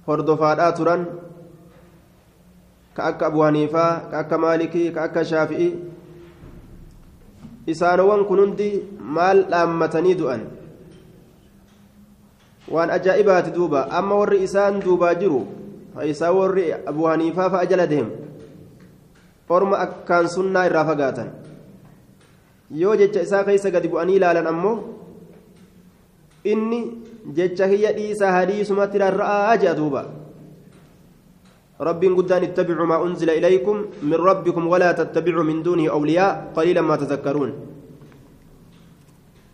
hordofaadhaa 0.06 0.72
turan 0.72 1.02
ka 2.96 3.04
akka 3.12 3.26
abu 3.28 3.40
haniifaa 3.44 4.08
ka 4.10 4.18
akka 4.24 4.38
maalikii 4.44 4.88
ka 4.96 5.04
akka 5.08 5.24
shaafi'ii 5.30 5.72
isaanowwan 7.74 8.24
kun 8.24 8.40
hundi 8.44 8.70
maal 9.18 9.44
dhaammatanii 9.52 10.16
du'an 10.20 10.42
waan 12.74 12.90
ajaa'ibaati 12.96 13.54
duuba 13.56 13.86
amma 14.00 14.14
warri 14.22 14.42
isaan 14.48 14.80
duubaa 14.84 15.14
jiru 15.14 15.42
isaa 16.12 16.32
warri 16.38 16.72
abu 16.72 17.04
haniifaa 17.10 17.50
fa'a 17.56 17.66
jala 17.72 17.86
deemu 17.86 18.12
orma 19.48 19.78
akkaan 19.86 20.28
sunnaa 20.36 20.64
irraa 20.70 20.86
fagaatan 20.92 21.28
yoo 22.70 22.96
jecha 22.96 23.22
isaa 23.22 23.44
keessa 23.44 23.70
gadi 23.70 23.88
bu'anii 23.88 24.16
ilaalan 24.18 24.46
ammoo 24.52 24.76
inni 26.52 26.80
jecha 27.38 27.68
kiyya 27.70 27.92
dhiisaa 27.98 28.32
hadiisumatti 28.38 28.98
rarra'aa 29.06 29.56
jedha 29.56 29.74
duuba 29.80 30.04
رب 31.76 32.02
قدان 32.18 32.42
اتبعوا 32.48 32.86
ما 32.88 32.96
أنزل 33.04 33.30
إليكم 33.30 33.76
من 34.02 34.14
ربكم 34.30 34.62
ولا 34.72 34.92
تتبعوا 34.96 35.44
من 35.44 35.60
دونه 35.62 35.92
أولياء 35.92 36.56
قليلا 36.56 36.80
ما 36.80 36.96
تذكرون 36.96 37.52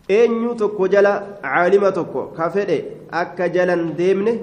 eenyu 0.09 0.55
tokko 0.55 0.87
jala 0.87 1.39
caalima 1.43 1.91
tokko 1.91 2.21
ka 2.35 2.49
fedhe 2.51 3.07
akka 3.11 3.47
jalan 3.55 3.95
deemne 3.99 4.33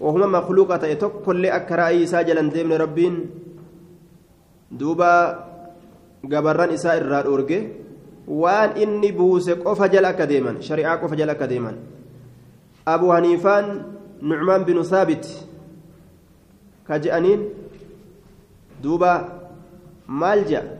wahuma 0.00 0.26
makluuqa 0.36 0.76
ta'e 0.82 0.96
tokkollee 1.00 1.50
akka 1.58 1.76
ra'ayi 1.80 2.02
isaa 2.04 2.22
jalan 2.28 2.50
deemne 2.52 2.76
rabbiin 2.76 3.16
duuba 4.80 5.08
gabarran 6.24 6.72
isaa 6.74 6.96
irraa 6.96 7.22
dhoorge 7.22 7.58
waan 8.26 8.76
inni 8.76 9.12
buuse 9.12 9.54
qofa 9.62 9.88
jala 9.88 10.08
akka 10.14 10.26
deeman 10.26 10.62
shari'aa 10.62 10.98
qofa 10.98 11.16
jala 11.16 11.32
akka 11.32 11.46
deeman 11.46 11.76
abu 12.86 13.12
haniifaan 13.12 13.84
nucmaan 14.22 14.64
binu 14.64 14.84
saabit 14.84 15.48
كجأنين 16.88 17.40
دوبا 18.82 19.28
مالجا 20.08 20.78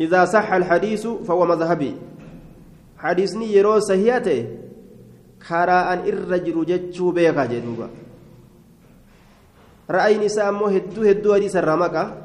إذا 0.00 0.24
صح 0.24 0.52
الحديث 0.52 1.06
فهو 1.06 1.46
مذهبي 1.46 1.96
حديثني 2.98 3.46
يرو 3.56 3.80
سهياته 3.80 4.40
كراء 5.48 5.88
الرجل 6.08 6.56
جتشو 6.66 7.10
بيغا 7.10 7.44
جدوبا 7.44 7.88
رأي 9.90 10.18
نساء 10.18 10.52
مو 10.52 10.66
هدو 10.66 11.02
هدو 11.02 11.34
حديث 11.34 11.56
الرمكة 11.56 12.21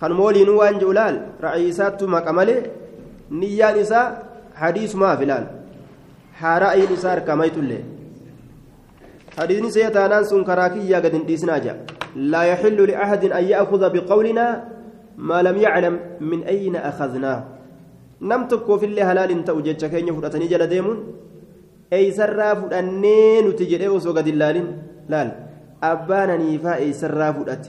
kan 0.00 0.12
mooliin 0.20 0.50
waan 0.60 0.80
je'ulaal 0.82 1.16
ra'ayisaattu 1.46 2.08
maqamale 2.16 2.56
niyyaan 3.42 3.80
isaa 3.84 4.06
hadiisumaaf 4.62 5.20
ilaal 5.26 5.46
haa 6.40 6.56
ra'ayin 6.66 6.96
isaa 6.96 7.12
harkamaytullee 7.16 7.82
hadiisni 9.38 9.70
seetaanaan 9.76 10.24
sun 10.32 10.44
karaa 10.50 10.70
kiyyaa 10.76 11.04
gad 11.04 11.14
hin 11.18 11.28
dhiisinaa 11.28 11.60
jedha 11.68 11.96
لا 12.16 12.42
يحل 12.42 12.80
لأحد 12.90 13.24
أن 13.24 13.44
يأخذ 13.44 13.82
بقولنا 13.92 14.46
ما 15.16 15.42
لم 15.42 15.56
يعلم 15.56 15.94
من 16.20 16.40
أين 16.42 16.76
أخذناه 16.76 17.44
نم 18.20 18.48
تكو 18.48 18.78
في 18.80 18.86
الله 18.86 19.12
هلال 19.12 19.44
تأوجد 19.44 19.84
كين 19.84 20.08
فرأتني 20.16 20.46
جل 20.48 20.66
ديمون 20.66 20.98
أي 21.92 22.10
سراف 22.10 22.72
أنين 22.72 23.56
تجري 23.56 23.88
وسوق 23.88 24.20
دلال 24.20 24.56
لال 25.08 25.28
أبانا 25.82 26.36
نيفا 26.36 26.76
أي 26.80 26.92
سراف 26.92 27.36
أت 27.48 27.64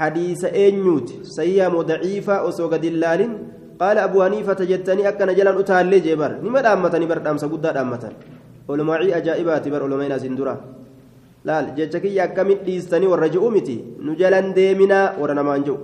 حديث 0.00 0.42
أنيوت 0.44 1.08
سيام 1.36 1.74
ضعيفة 1.90 2.34
وسوق 2.44 2.72
دلال 2.84 3.20
قال 3.80 3.96
أبو 4.06 4.18
حنيفة 4.24 4.60
جتني 4.70 5.02
أكن 5.08 5.30
جلال 5.38 5.56
أتالي 5.60 5.98
جبر. 6.06 6.32
نما 6.44 6.60
دامتني 6.64 7.06
بردام 7.10 7.36
سقود 7.42 7.60
دامتن. 7.76 8.12
علماء 8.70 9.00
أجائبات 9.18 9.64
بر 9.68 9.82
علماء 9.84 10.18
سندرا 10.24 10.54
dhiistanii 12.66 13.08
warra 13.12 13.28
ji'u 13.28 13.48
miti 13.50 13.76
nu 14.04 14.12
jalan 14.20 14.52
deeminaa 14.56 15.16
warra 15.20 15.34
namaan 15.34 15.64
ji'u 15.64 15.76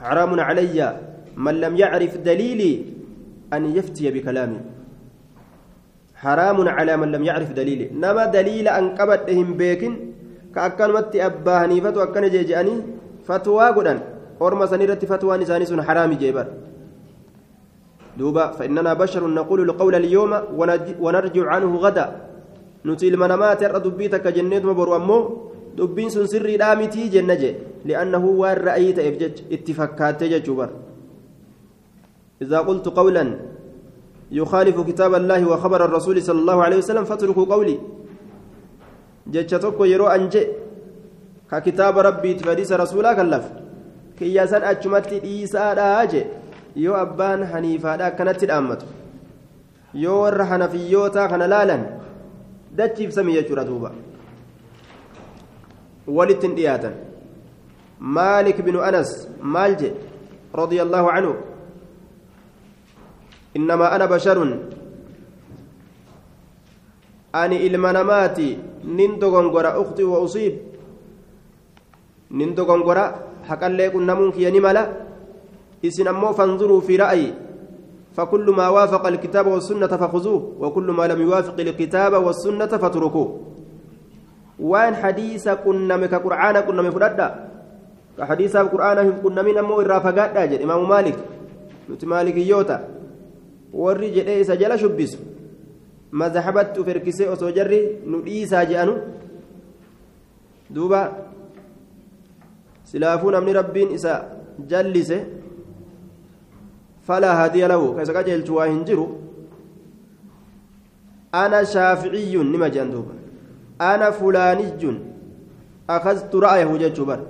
حرام 0.00 0.40
علي. 0.40 0.80
من 1.36 1.54
لم 1.60 1.76
يعرف 1.76 2.24
دليلي 2.24 2.72
أن 3.52 3.62
يفتي 3.76 4.10
بكلامي. 4.10 4.60
حرام 6.16 6.58
على 6.68 6.96
من 6.96 7.08
لم 7.12 7.24
يعرف 7.24 7.52
دليلي. 7.52 7.86
نما 7.92 8.24
دليل 8.32 8.68
أن 8.68 8.84
قبضهم 8.98 9.48
بيكن. 9.60 9.92
كأكن 10.54 10.90
متي 10.92 11.26
أبا 11.26 11.54
هنيفة 11.64 11.96
وأكن 12.00 12.24
جيجأني. 12.34 12.74
فتوى 13.24 13.66
قدن 13.76 13.98
أورما 14.40 14.66
سنيرة 14.66 15.02
فتوى 15.10 15.38
نساني 15.38 15.64
سن 15.64 15.82
حرام 15.82 16.12
جيبر 16.12 16.46
دوبا 18.18 18.46
فإننا 18.58 18.94
بشر 18.94 19.22
نقول 19.26 19.60
القول 19.60 19.94
اليوم 19.94 20.32
ونرجع 21.00 21.44
عنه 21.50 21.76
غدا 21.76 22.06
takka 24.10 24.32
jenneetuma 24.32 24.74
boru 24.74 24.94
ammoo 24.94 25.52
dubbiin 25.76 26.10
sun 26.10 26.26
sirriidhaa 26.26 26.76
mitii 26.80 27.10
jenna 27.12 27.36
jee 27.36 27.60
li'annahu 27.84 28.40
waan 28.40 28.56
ra'ayii 28.56 28.94
ta'eef 28.96 29.18
jecha 29.20 29.44
itti 29.50 29.74
fakkaattee 29.76 30.28
jechuu 30.32 30.56
bar. 30.56 30.70
إذا 32.42 32.58
قلت 32.58 32.88
قولا 32.88 33.24
يخالف 34.32 34.80
كتاب 34.80 35.14
الله 35.14 35.40
وخبر 35.48 35.84
الرسول 35.84 36.22
صلى 36.22 36.40
الله 36.40 36.58
عليه 36.62 36.76
وسلم 36.76 37.04
فاتركوا 37.04 37.44
قولي 37.44 37.78
جتشتك 39.26 39.80
يرو 39.80 40.06
أنجي 40.06 40.42
ككتاب 41.50 41.98
ربي 41.98 42.34
تفديس 42.34 42.72
رسولا 42.72 43.12
كلف. 43.14 43.44
كي 44.18 44.34
يسن 44.36 44.62
أجمت 44.62 45.12
إيسا 45.12 45.72
راجي 45.72 46.24
يو 46.76 46.94
أبان 46.94 47.46
حنيفا 47.46 48.08
كانت 48.08 48.42
الأمة 48.44 48.78
يو 49.94 50.14
ورحنا 50.22 50.66
في 50.66 50.90
يوتا 50.90 51.26
كان 51.26 51.42
لالا 51.42 52.00
jechuudha 52.76 53.64
duuba 53.64 53.90
walittin 56.06 56.54
dhiyaatan 56.54 56.94
maalik 57.98 58.62
binu 58.62 58.78
anas 58.78 59.26
maal 59.42 59.74
je 59.74 59.90
رضي 60.54 60.82
الله 60.82 61.04
عنه. 61.10 61.34
إنما 63.56 63.96
أنا 63.96 64.06
بشر. 64.06 64.38
أني 67.34 67.66
إلمنماتي. 67.66 68.58
نندو 68.84 69.30
غنغرا 69.30 69.82
أختي 69.82 70.04
وأصيب. 70.04 70.54
نندو 72.30 72.62
غنغرا 72.64 73.04
حقا 73.48 73.68
ليكن 73.68 74.06
نمونك 74.06 74.36
ينملا 74.38 74.84
إسن 75.84 76.08
أمو 76.08 76.32
فانظروا 76.32 76.80
في 76.80 76.96
رأيي 76.96 77.34
فكل 78.16 78.46
ما 78.50 78.68
وافق 78.68 79.06
الكتاب 79.06 79.46
والسنة 79.46 79.86
فخذوه 79.86 80.52
وكل 80.60 80.88
ما 80.90 81.04
لم 81.06 81.20
يوافق 81.22 81.60
الكتاب 81.60 82.12
والسنة 82.12 82.66
فاتركوه 82.66 83.28
وان 84.60 84.94
حديث 84.94 85.48
كنا 85.48 85.96
مك 85.96 86.14
قرآن 86.14 86.60
كنا 86.60 86.82
مفردا 86.82 87.28
كحديث 88.18 88.56
القرآن 88.56 89.12
كنا 89.22 89.42
من 89.42 89.58
أمو 89.58 89.80
الرافقات 89.80 90.30
داجر 90.34 90.64
إمام 90.64 90.88
مالك 90.88 91.18
نت 91.90 92.04
مالك 92.04 92.36
يوتا 92.36 93.00
isa 93.72 94.56
jala 94.56 94.78
shubbisu. 94.78 95.18
Mazhabattu 96.12 96.84
ferkisee 96.84 97.28
osoo 97.28 97.50
jarri 97.52 98.02
nu 98.06 98.20
dhiisaa 98.22 98.64
je'anu. 98.66 98.96
Duuba 100.70 101.12
silaafuu 102.92 103.30
namni 103.36 103.52
rabbiin 103.60 103.94
isa 103.98 104.14
jallise 104.72 105.18
falaa 107.08 107.34
hadiya 107.40 107.68
lahu 107.72 107.94
ka 107.96 108.02
isa 108.06 108.12
qajeelchu 108.18 108.56
waa 108.56 108.66
hin 108.70 108.84
jiru 108.84 109.06
ana 111.42 111.64
shaaficiyyun 111.74 112.50
nima 112.52 112.70
jean 112.76 112.90
duuba 112.92 113.14
ana 113.90 114.12
fulaaniyyun 114.12 114.96
akaztu 115.96 116.40
ra'ayahu 116.46 116.78
jechuu 116.82 117.06
bar 117.10 117.20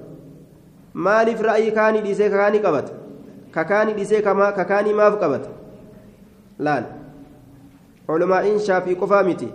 maaliif 1.08 1.40
ra'ayii 1.48 1.72
kaanii 1.80 2.02
dhiisee 2.06 2.30
kakaanii 2.34 2.62
qabata 2.66 2.92
kakaanii 3.56 3.94
dhiisee 3.98 4.22
kakaanii 4.28 4.96
maaf 5.02 5.18
qabata 5.24 5.50
laal 6.68 6.84
culumaa'iin 8.06 8.58
shaafii 8.68 8.96
qofaa 9.02 9.22
miti 9.28 9.52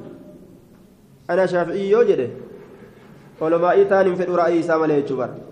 ana 1.28 1.48
shaafi'ii 1.56 1.90
yoo 1.92 2.04
jedhe 2.12 2.30
culumaa'ii 3.40 3.90
taan 3.92 4.06
hin 4.12 4.18
fedhu 4.22 4.40
ra'ayii 4.42 4.64
isaa 4.66 4.80
malee 4.84 5.02
jechuu 5.02 5.18
bara 5.24 5.45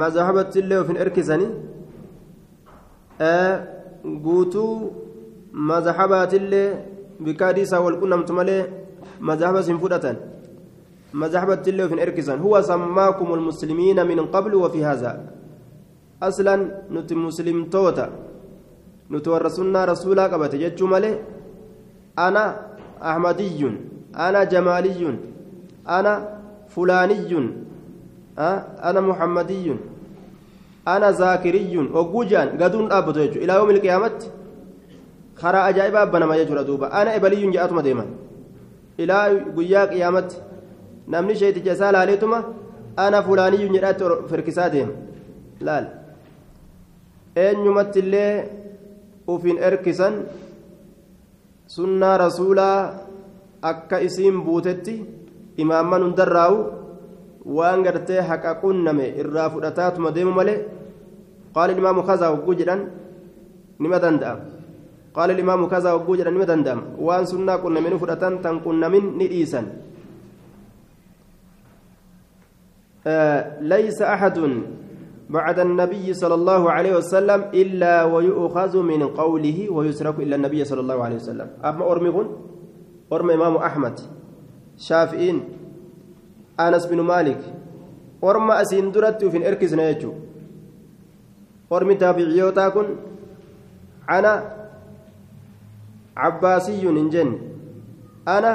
mazhabatti 0.00 0.58
illee 0.62 0.78
ofin 0.82 0.96
erkisanii 1.04 1.50
guutuu 4.24 4.74
mazhabaatillee 5.70 6.68
bikka 7.24 7.46
hadiisaa 7.46 7.80
wal 7.86 7.98
qunnamtu 8.02 8.32
malee 8.38 8.62
mazhaba 9.20 9.62
sin 9.62 9.78
fudhatan 9.82 10.16
mazhabatti 11.12 11.70
illee 11.70 11.86
ofin 11.86 11.98
erkisan 12.06 12.38
huwa 12.44 12.62
sammaakum 12.62 13.32
almuslimiina 13.32 14.04
min 14.04 14.18
qablu 14.34 14.62
wafi 14.62 14.80
haza 14.88 15.12
aslan 16.20 16.70
nuti 16.90 17.14
muslimtoota 17.14 18.08
nuti 19.10 19.28
warra 19.30 19.50
sunnaa 19.50 19.86
rasuulaa 19.92 20.28
qabate 20.28 20.58
jechuu 20.58 20.88
malee 20.94 21.16
ana 22.16 22.44
ahmadiyyun 23.00 23.74
ana 24.26 24.46
jamaaliyyun 24.46 25.18
ana 25.84 26.12
fulaaniyyun 26.74 27.46
ana 28.36 29.00
muhammadiyyun. 29.00 29.80
Ana 30.84 31.12
zaakiriyyun 31.12 31.92
hogguu 31.92 32.24
jaan 32.24 32.56
gaduun 32.58 32.88
dhaabbatu 32.88 33.18
jechuudha. 33.20 33.44
Ilaa 33.44 33.56
yoomil 33.56 33.80
qiyaamatti 33.80 34.30
karaa 35.40 35.64
ajaa'ibaa 35.70 36.02
abbanama 36.06 36.36
jechuudha 36.36 36.66
duuba. 36.66 36.90
Ana 36.92 37.14
ebaliyyuun 37.14 37.52
jedhatuma 37.52 37.84
deeman. 37.84 38.08
Ilaa 38.98 39.28
guyyaa 39.56 39.86
qiyaamatti 39.86 40.36
namni 41.08 41.36
sheeticha 41.36 41.72
isaa 41.72 41.92
laaleetuma 41.92 42.44
ana 42.96 43.22
fulaaniyyuun 43.22 43.74
jedhatti 43.74 44.04
firkisaa 44.30 44.68
deema. 44.72 44.92
Laal. 45.60 45.86
Eenyumatti 47.36 47.98
illee 47.98 48.50
ufiin 49.28 49.58
erkisan 49.58 50.14
sunnaa 51.66 52.18
rasuulaa 52.18 52.94
akka 53.62 53.98
isiin 53.98 54.42
buutetti 54.42 54.94
imaamman 55.56 56.02
hundarraa'u. 56.02 56.81
Waan 57.44 57.82
gartee 57.82 58.20
haqa 58.20 58.60
qunname 58.62 59.06
irraa 59.18 59.50
fudhataatuma 59.50 60.10
deemu 60.14 60.32
malee 60.32 60.58
qaala 61.54 61.72
imaamu 61.72 62.02
kazaa 62.02 62.30
hogguu 62.34 62.54
jedhan 62.54 62.86
nima 63.78 63.98
danda'ama 63.98 64.42
qaala 65.16 65.38
imaamu 65.44 65.68
kazaa 65.68 65.94
hogguu 65.98 66.16
jedhan 66.16 66.34
nima 66.34 66.46
danda'ama 66.46 66.82
waan 66.98 67.26
sunnaa 67.26 67.58
qunnamini 67.64 67.98
fudhatan 67.98 68.38
tan 68.44 68.60
qunnamin 68.66 69.16
ni 69.18 69.28
dhiisan 69.28 69.66
ليس 73.60 73.98
أحد 74.02 74.38
بعد 75.30 75.58
النبي 75.58 76.14
صلى 76.14 76.34
الله 76.34 76.62
عليه 76.70 76.92
وسلم 77.02 77.50
إلا 77.54 78.04
ويؤخذ 78.04 78.72
من 78.82 79.02
قوله 79.18 79.58
ويسرك 79.70 80.16
إلا 80.22 80.36
النبي 80.36 80.64
صلى 80.64 80.80
الله 80.80 80.98
عليه 81.04 81.16
وسلم 81.16 81.48
أما 81.64 81.82
أرمغن 81.92 82.26
أرم 83.12 83.28
إمام 83.30 83.54
أحمد 83.56 84.00
شافئين 84.78 85.36
anas 86.58 86.88
binu 86.88 87.02
maalik 87.02 87.38
orma 88.22 88.54
asiin 88.62 88.92
duratti 88.94 89.26
uf 89.26 89.32
hin 89.32 89.42
erkisne 89.42 89.86
jechuu 89.92 90.14
ormi 91.70 91.96
taabiciyootaa 91.96 92.70
kun 92.70 92.98
ana 94.06 94.32
cabbaasiyyuun 96.14 96.96
hin 96.96 97.10
jenne. 97.10 97.38
Ana 98.26 98.52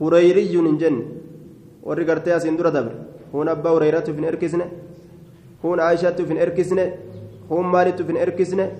hureyriyyuun 0.00 0.66
hin 0.66 0.78
jenne. 0.78 1.04
Warri 1.86 2.04
gartee 2.04 2.34
asiin 2.34 2.58
dura 2.58 2.70
dabre. 2.74 2.94
Kun 3.32 3.48
abbaa 3.48 3.72
hureyratti 3.72 4.10
uf 4.10 4.16
hin 4.16 4.24
erkisne 4.24 4.70
kun 5.62 5.80
aayishatti 5.80 6.22
uf 6.22 6.28
hin 6.28 6.38
erkisne 6.46 6.84
kun 7.48 7.66
maalitti 7.66 8.02
uf 8.02 8.08
hin 8.08 8.16
erkisne 8.16 8.70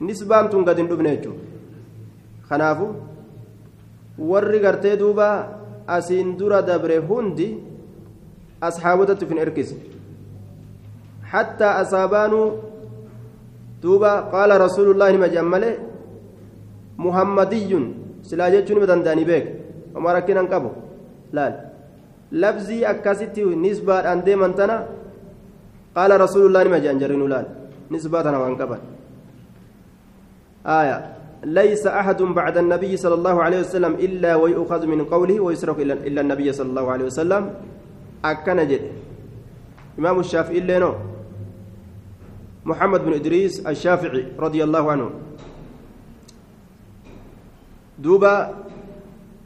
nisbaan 0.00 0.48
tun 0.50 0.64
gad 0.64 0.78
hin 0.78 0.88
dhufne 0.88 1.18
kanaafu 2.48 2.86
warri 4.30 4.60
gartee 4.60 4.96
duubaa 4.98 5.63
asiin 5.86 6.36
dura 6.38 6.62
dabre 6.62 6.98
hundi 6.98 7.48
asxaabotatti 8.60 9.24
ufin 9.24 9.38
erkisne 9.38 9.94
حتى 11.34 11.64
أصابانوا 11.82 12.46
دوبا 13.82 14.12
قال 14.34 14.50
رسول 14.60 14.88
الله 14.94 15.12
ما 15.22 15.26
جمله 15.26 15.72
محمدي 17.06 17.72
سلا 18.28 18.46
جتشون 18.54 18.78
بدن 18.82 19.02
داني 19.06 19.24
بيك 19.30 19.46
وما 19.94 20.10
ركنا 20.16 20.42
نقبو 20.46 20.70
لا 21.36 21.44
لفظي 22.42 22.78
أكاسيتي 22.90 23.44
نسبة 23.66 23.94
أن 24.12 24.22
ديمان 24.26 24.54
تنا 24.58 24.76
قال 25.96 26.10
رسول 26.24 26.42
الله 26.46 26.62
ما 26.72 26.78
جان 26.84 26.98
جرين 27.02 27.22
ولال 27.26 27.46
نسبتنا 27.90 28.38
وانقبل 28.38 28.80
آية 30.78 30.98
ليس 31.44 31.86
أحد 31.86 32.22
بعد 32.22 32.56
النبي 32.58 32.96
صلى 32.96 33.14
الله 33.14 33.42
عليه 33.42 33.60
وسلم 33.60 33.92
إلا 33.94 34.34
ويؤخذ 34.34 34.86
من 34.86 35.04
قوله 35.04 35.40
ويسرق 35.40 35.78
إلا 35.80 36.20
النبي 36.20 36.52
صلى 36.52 36.68
الله 36.68 36.86
عليه 36.92 37.04
وسلم. 37.04 37.42
أكن 38.24 38.68
جد. 38.68 38.84
إمام 39.98 40.20
الشافعي 40.20 40.58
اللي 40.58 40.78
نو. 40.78 40.94
محمد 42.64 43.04
بن 43.04 43.12
إدريس 43.12 43.66
الشافعي 43.66 44.40
رضي 44.40 44.64
الله 44.64 44.84
عنه. 44.92 45.10
دوبا 47.98 48.54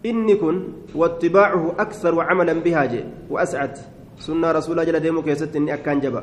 إني 0.06 0.34
كن 0.34 0.62
واتباعه 0.94 1.74
أكثر 1.78 2.20
عملا 2.20 2.52
بها 2.52 2.84
جي. 2.84 3.04
وأسعد. 3.30 3.78
سنة 4.18 4.52
رسول 4.52 4.78
الله 4.78 4.92
جل 4.92 5.00
ديمو 5.00 5.22
كيست 5.22 5.56
إني 5.56 5.74
أكان 5.74 6.00
جبا. 6.00 6.22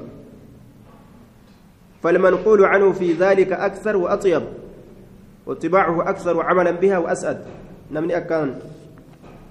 فالمنقول 2.04 2.66
عنه 2.66 2.92
في 2.92 3.14
ذلك 3.14 3.52
أكثر 3.52 3.98
وأطيب. 3.98 4.44
واتباعه 5.46 6.10
أكثر 6.10 6.42
عملا 6.42 6.72
بها 6.72 6.98
وأسعد. 6.98 7.38
نمني 7.92 8.18
أكان. 8.18 8.56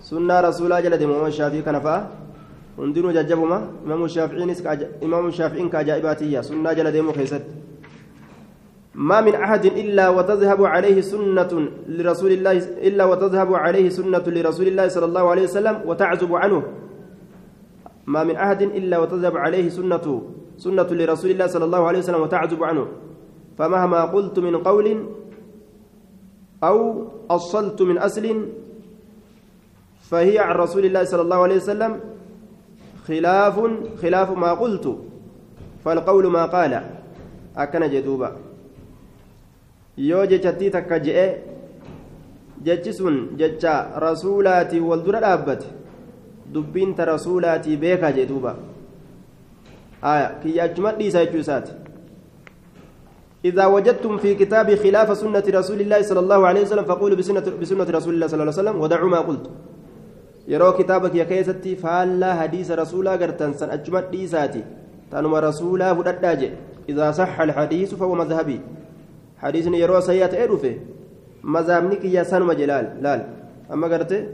سنة 0.00 0.40
رسول 0.40 0.83
جل 0.83 0.96
ديمو 0.96 1.26
الشافعي 1.26 1.62
كان 1.62 1.80
فا 1.80 2.11
ججبما 2.78 3.59
إمام 3.87 4.04
الشافعي 4.04 4.42
إمام 5.02 5.26
الشافعي 5.26 5.68
كجائباتية. 5.68 6.40
سنة 6.40 6.72
جل 6.72 6.90
ديمو 6.90 7.12
كيست 7.12 7.42
ما 8.94 9.20
من 9.20 9.35
أحد 9.35 9.64
إلا 9.64 10.09
وتذهب 10.09 10.64
عليه 10.64 11.00
سنة 11.00 11.68
لرسول 11.88 12.33
الله 12.33 12.52
إلا 12.88 13.04
وتذهب 13.04 13.54
عليه 13.54 13.88
سنة 13.88 14.22
لرسول 14.26 14.66
الله 14.66 14.88
صلى 14.88 15.04
الله 15.04 15.30
عليه 15.30 15.42
وسلم 15.42 15.80
وتعزب 15.87 16.35
عنه. 16.35 16.62
ما 18.07 18.24
من 18.24 18.37
أحد 18.37 18.62
إلا 18.62 18.98
وتذهب 18.98 19.37
عليه 19.37 19.68
سنة 19.68 20.22
سنة 20.59 20.87
لرسول 20.90 21.30
الله 21.30 21.46
صلى 21.46 21.64
الله 21.64 21.83
عليه 21.87 21.98
وسلم 21.98 22.20
وتعزب 22.20 22.64
عنه. 22.64 22.87
فمهما 23.59 24.04
قلت 24.04 24.38
من 24.38 24.57
قول 24.57 24.87
أو 26.68 26.77
أصلت 27.31 27.83
من 27.83 27.98
أصل 27.98 28.24
فهي 30.11 30.38
عن 30.38 30.55
رسول 30.57 30.85
الله 30.85 31.05
صلى 31.05 31.22
الله 31.22 31.40
عليه 31.42 31.57
وسلم 31.57 31.92
خلاف 33.09 33.57
خلاف 34.03 34.29
ما 34.44 34.53
قلت 34.53 34.87
فالقول 35.85 36.24
ما 36.27 36.44
قال 36.46 36.72
أكن 37.57 37.83
جدوبا 37.90 38.31
sun 42.98 43.16
jecha 43.38 43.74
rasuulaatii 44.00 44.81
wal 44.81 45.03
dura 45.07 45.20
dhaabbate 45.20 45.66
dubbiin 46.55 46.94
ta 46.96 47.05
rasuulaatii 47.05 47.77
beekaa 47.77 48.12
jee 48.16 48.27
duuba 48.27 48.53
آية 50.05 50.38
كي 50.42 50.64
أجمد 50.64 50.94
ليس 50.98 51.14
يجوسات 51.14 51.68
إذا 53.44 53.66
وجدتم 53.66 54.16
في 54.18 54.35
كتاب 54.35 54.74
خلاف 54.74 55.18
سنة 55.18 55.44
رسول 55.48 55.80
الله 55.80 56.02
صلى 56.02 56.20
الله 56.20 56.46
عليه 56.46 56.62
وسلم 56.62 56.85
فقولوا 56.85 57.16
بسنة, 57.16 57.44
بسنة 57.61 57.85
رسول 57.85 58.14
الله 58.14 58.26
صلى 58.26 58.42
الله 58.42 58.52
عليه 58.52 58.62
وسلم 58.62 58.80
ودعوا 58.80 59.11
ما 59.11 59.20
قلت 59.20 59.50
kitaaba 60.76 61.09
kiyya 61.11 61.24
keessatti 61.24 61.76
faallaa 61.76 62.35
hadiisa 62.35 62.76
rasuulaa 62.76 63.16
gartan 63.16 63.54
san 63.54 63.70
achumatti 63.70 64.16
dhiisaati 64.16 64.61
tanuma 65.11 65.40
rasuulaa 65.40 65.94
fudhadhaa 65.94 66.35
jedhe 66.37 66.57
idaa 66.87 67.12
saxa 67.12 67.42
alhadiisu 67.42 67.96
fahuwa 67.96 68.16
madhabii 68.16 68.61
hadiisni 69.40 69.80
yeroo 69.80 70.00
sayyaa 70.00 70.28
ta'ee 70.28 70.46
dhufe 70.46 70.80
mazhabni 71.42 71.96
kiyya 71.96 72.24
sanuma 72.24 72.54
je 72.54 72.66
laal 72.66 72.87
laal 73.00 73.20
amma 73.70 73.88
garte 73.88 74.28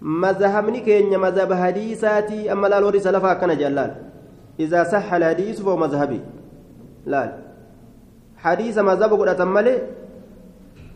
mazhabni 0.00 0.80
keenya 0.80 1.18
mazhaba 1.18 1.56
hadiisaatii 1.56 2.48
amma 2.48 2.68
laal 2.68 2.84
warri 2.84 3.00
salafaa 3.00 3.30
akkana 3.30 3.54
jedhan 3.54 3.74
laal 3.74 3.92
idaa 4.58 4.84
saxa 4.84 5.18
alhadiisu 8.44 8.76
hadiisa 8.78 8.82
mazhaba 8.84 9.16
godhatan 9.16 9.48
malee 9.48 9.80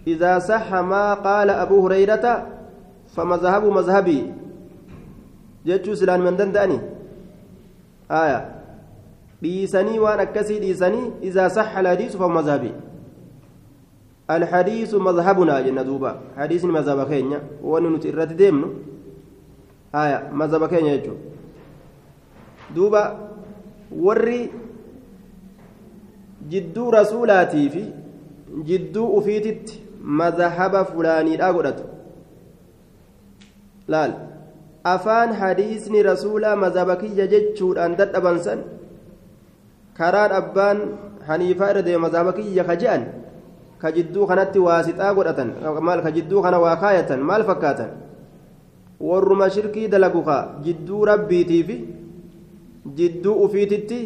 idaa 0.07 0.41
saxa 0.41 0.83
maa 0.83 1.17
qaala 1.17 1.61
abuu 1.65 1.81
hurayrata 1.89 2.55
فمذهب 3.09 3.65
مذهبي. 3.65 4.21
جتشو 5.67 5.95
سلان 5.97 6.21
من 6.21 6.37
دنداني 6.37 6.79
آية. 8.11 8.41
ديسني 9.43 9.99
وأنا 9.99 10.25
كسي 10.29 10.61
ديسني 10.61 11.25
إذا 11.25 11.49
صح 11.49 11.73
الحديث 11.73 12.21
فهو 12.21 12.29
مذهبي. 12.29 12.73
الحديث 14.31 14.95
مذهبنا 14.95 15.61
جنة 15.61 15.83
دوبا. 15.83 16.37
حديث 16.37 16.65
مذهب 16.69 17.09
كينيا 17.09 17.65
وننت 17.65 18.07
إرات 18.07 18.33
ديمنو. 18.37 18.69
آية. 19.97 20.29
مذهب 20.31 20.69
كينيا 20.69 20.97
جتشو 21.01 21.17
دوبا. 22.77 23.03
وري 23.89 24.53
jidduu 26.53 26.91
rasuulaatii 26.91 27.69
fi 27.75 27.85
jidduu 28.71 29.07
ufiititti 29.19 29.83
mazhaba 30.23 30.85
fulaaniidhaa 30.85 31.53
godhatu 31.53 31.85
laal 33.95 34.13
afaan 34.95 35.33
hadiisni 35.43 36.03
rasuulaa 36.11 36.57
mazhaba 36.65 36.97
kiyya 36.97 37.27
jechuudhaan 37.35 37.97
dadhaban 38.01 38.39
san 38.49 38.61
karaan 39.99 40.33
abbaan 40.41 40.83
haniifaa 41.29 41.71
irra 41.73 41.83
deema 41.89 42.07
mazhaba 42.07 42.33
kiyya 42.39 42.65
ka 42.69 42.77
je'an 42.83 43.03
ka 43.83 43.93
jidduu 43.97 44.27
kanatti 44.31 44.59
waasixaa 44.67 45.15
godhatan 45.19 45.51
maal 45.89 46.03
ka 46.07 46.11
jidduu 46.17 46.43
kana 46.43 46.59
waa 46.65 46.77
kaayatan 46.85 47.21
maal 47.31 47.45
fakkaatan 47.51 47.91
warruma 49.09 49.51
shirkii 49.57 49.89
dalagu 49.89 50.23
ka 50.29 50.39
jidduu 50.65 51.05
rabbiitii 51.11 51.63
fi 51.69 51.77
jidduu 53.01 53.35
ufiititti 53.45 54.01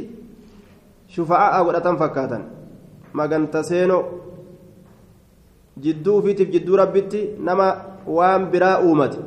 shufa'aa 1.15 1.65
godhatan 1.67 1.97
fakkaatan 2.03 2.43
maganta 3.21 3.63
seenoo 3.71 4.03
jidduu 5.85 6.17
ufiitiif 6.21 6.51
jidduu 6.55 6.77
rabbitti 6.83 7.21
nama 7.49 7.67
waan 8.17 8.47
biraa 8.53 8.77
uumate 8.87 9.19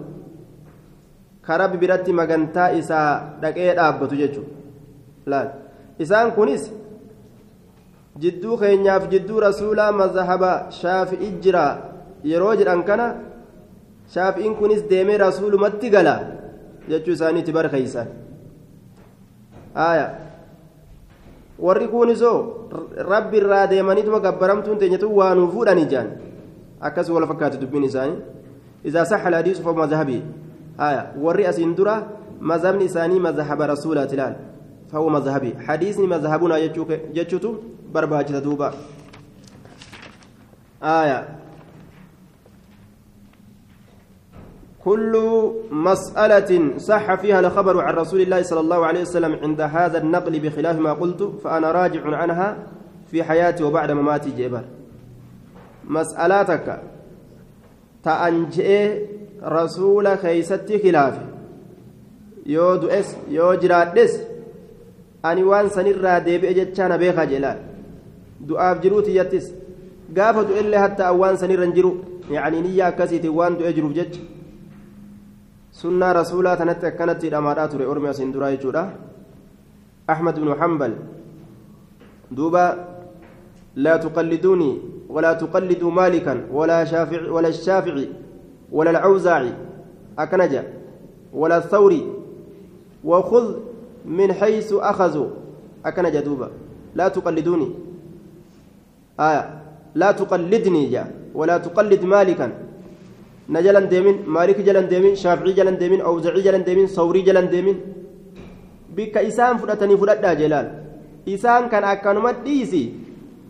karabbi 1.47 1.77
biratti 1.83 2.13
magantaa 2.21 2.69
isaa 2.81 3.09
dhaqee 3.41 3.75
dhaabbatu 3.79 4.15
jechuudha 4.21 5.41
isaan 6.05 6.31
kunis 6.37 6.63
jidduu 8.23 8.57
keenyaaf 8.63 9.09
jidduu 9.13 9.39
rasuulaa 9.47 9.91
mazhaba 10.01 10.51
shaafi'i 10.81 11.31
jira 11.45 11.65
yeroo 12.31 12.53
jedhan 12.59 12.83
kana 12.89 13.07
shaafi'iin 14.13 14.55
kunis 14.61 14.83
deemee 14.91 15.17
rasuulumatti 15.27 15.89
gala 15.95 16.15
jechuu 16.89 17.13
isaaniitti 17.17 17.51
barkeeysan 17.57 18.07
warri 21.59 21.87
kunisoo 21.87 22.69
rabbi 22.97 23.37
irraa 23.37 23.67
deemaniituma 23.67 24.19
gabbaramtuun 24.19 24.77
teenyatu 24.77 25.11
waa 25.17 25.35
nuu 25.35 25.47
fuudhanii 25.51 25.85
jaan 25.85 26.09
akkas 26.79 27.09
wal 27.09 27.27
fakkaatu 27.27 27.57
dubbiin 27.57 27.83
isaanii 27.83 28.17
isaa 28.83 29.05
saxa 29.05 29.27
alhadiisu 29.27 29.63
fa 29.63 29.73
mazhabii 29.73 30.23
آية 30.79 31.15
وري 31.19 31.49
أسين 31.49 31.75
درا 31.75 32.07
مذهب 32.41 32.75
نساني 32.83 33.19
مذهب 33.19 33.61
رسول 33.61 34.07
تلال 34.07 34.35
فهو 34.91 35.09
مذهبي 35.09 35.55
حديثني 35.67 36.07
مذهبنا 36.07 36.55
جتشتو 37.15 37.51
برباجة 37.93 38.39
دوبا 38.39 38.73
آية 40.83 41.19
كل 44.85 45.13
مسألة 45.71 46.77
صح 46.77 47.15
فيها 47.15 47.39
الخبر 47.39 47.81
عن 47.81 47.93
رسول 47.93 48.21
الله 48.21 48.41
صلى 48.41 48.59
الله 48.59 48.85
عليه 48.85 49.01
وسلم 49.01 49.33
عند 49.43 49.61
هذا 49.61 49.97
النقل 49.97 50.39
بخلاف 50.39 50.79
ما 50.79 50.93
قلت 50.93 51.21
فأنا 51.43 51.71
راجع 51.71 52.15
عنها 52.15 52.57
في 53.11 53.23
حياتي 53.23 53.63
وبعد 53.63 53.91
مماتي 53.91 54.29
جبر 54.37 54.63
مسألتك 55.89 56.81
تأنجئ 58.03 59.05
rasuula 59.45 60.17
keeysatti 60.17 60.79
khilaafe 60.83 61.21
yoo 62.53 62.77
du'es 62.81 63.09
yoo 63.37 63.51
jiraadhes 63.61 64.13
ani 65.23 65.43
waan 65.49 65.69
sanirraa 65.75 66.19
deebi'e 66.27 66.53
jechaa 66.59 66.87
na 66.89 66.97
beekaa 66.97 67.25
jelaan 67.33 67.59
du'aaf 68.47 68.81
jiruu 68.83 69.01
tiyyattis 69.07 69.51
gaafa 70.17 70.43
du'ellee 70.49 70.81
hatta 70.85 71.09
an 71.09 71.19
waan 71.21 71.37
sanirra 71.41 71.65
hin 71.67 71.75
jiru 71.77 71.91
yacanii 72.35 72.63
niyya 72.67 72.87
akkasiitiin 72.87 73.35
waan 73.39 73.57
du'e 73.59 73.73
jiruuf 73.77 73.93
jecha 73.99 74.21
rasuulaa 76.13 76.55
tanatti 76.57 76.85
akkanatti 76.85 77.27
hidhamaadhaa 77.27 77.67
ture 77.67 77.85
ormi 77.85 78.07
asiin 78.07 78.33
duraa 78.33 78.51
jechuudha 78.51 78.91
أحمد 80.09 80.39
بن 80.39 80.53
حنبل. 80.53 80.93
دوبا 82.31 82.87
لا 83.75 83.97
تقلدوني 83.97 84.79
ولا 85.09 85.33
تقلدوا 85.33 85.91
مالكا 85.91 86.47
ولا 86.51 86.85
شافعي 86.85 87.29
ولا 87.29 87.47
الشافعي 87.47 88.09
ولا 88.71 88.89
العوزاعي 88.89 89.53
أكنجا 90.19 90.63
ولا 91.33 91.57
الثوري. 91.57 92.13
وخذ 93.03 93.45
من 94.05 94.33
حيث 94.33 94.73
أخذوا. 94.73 95.29
أكنجا 95.85 96.19
دوبا. 96.19 96.49
لا 96.95 97.07
تقلدوني. 97.07 97.69
آية. 99.19 99.43
لا 99.95 100.11
تقلدني 100.11 100.89
جا 100.89 101.05
ولا 101.33 101.57
تقلد 101.57 102.03
مالكا. 102.05 102.51
نجلا 103.49 103.79
ديمين 103.79 104.15
مالك 104.27 104.59
جلا 104.61 104.81
ديمين 104.81 105.15
شافعي 105.15 105.53
جلا 105.53 105.71
ديمين 105.81 106.01
أوزعي 106.01 106.41
جلا 106.41 106.57
ديمين 106.57 106.87
ثوري 106.87 107.21
جلا 107.21 107.41
ديمين. 107.41 107.77
بك 108.95 109.17
إسان 109.17 109.57
فرتني 109.57 109.97
فردا 109.97 110.33
جلال. 110.33 110.67
إسان 111.29 111.69
كان 111.69 111.83
أكنمت 111.83 112.37
ديسي. 112.45 112.83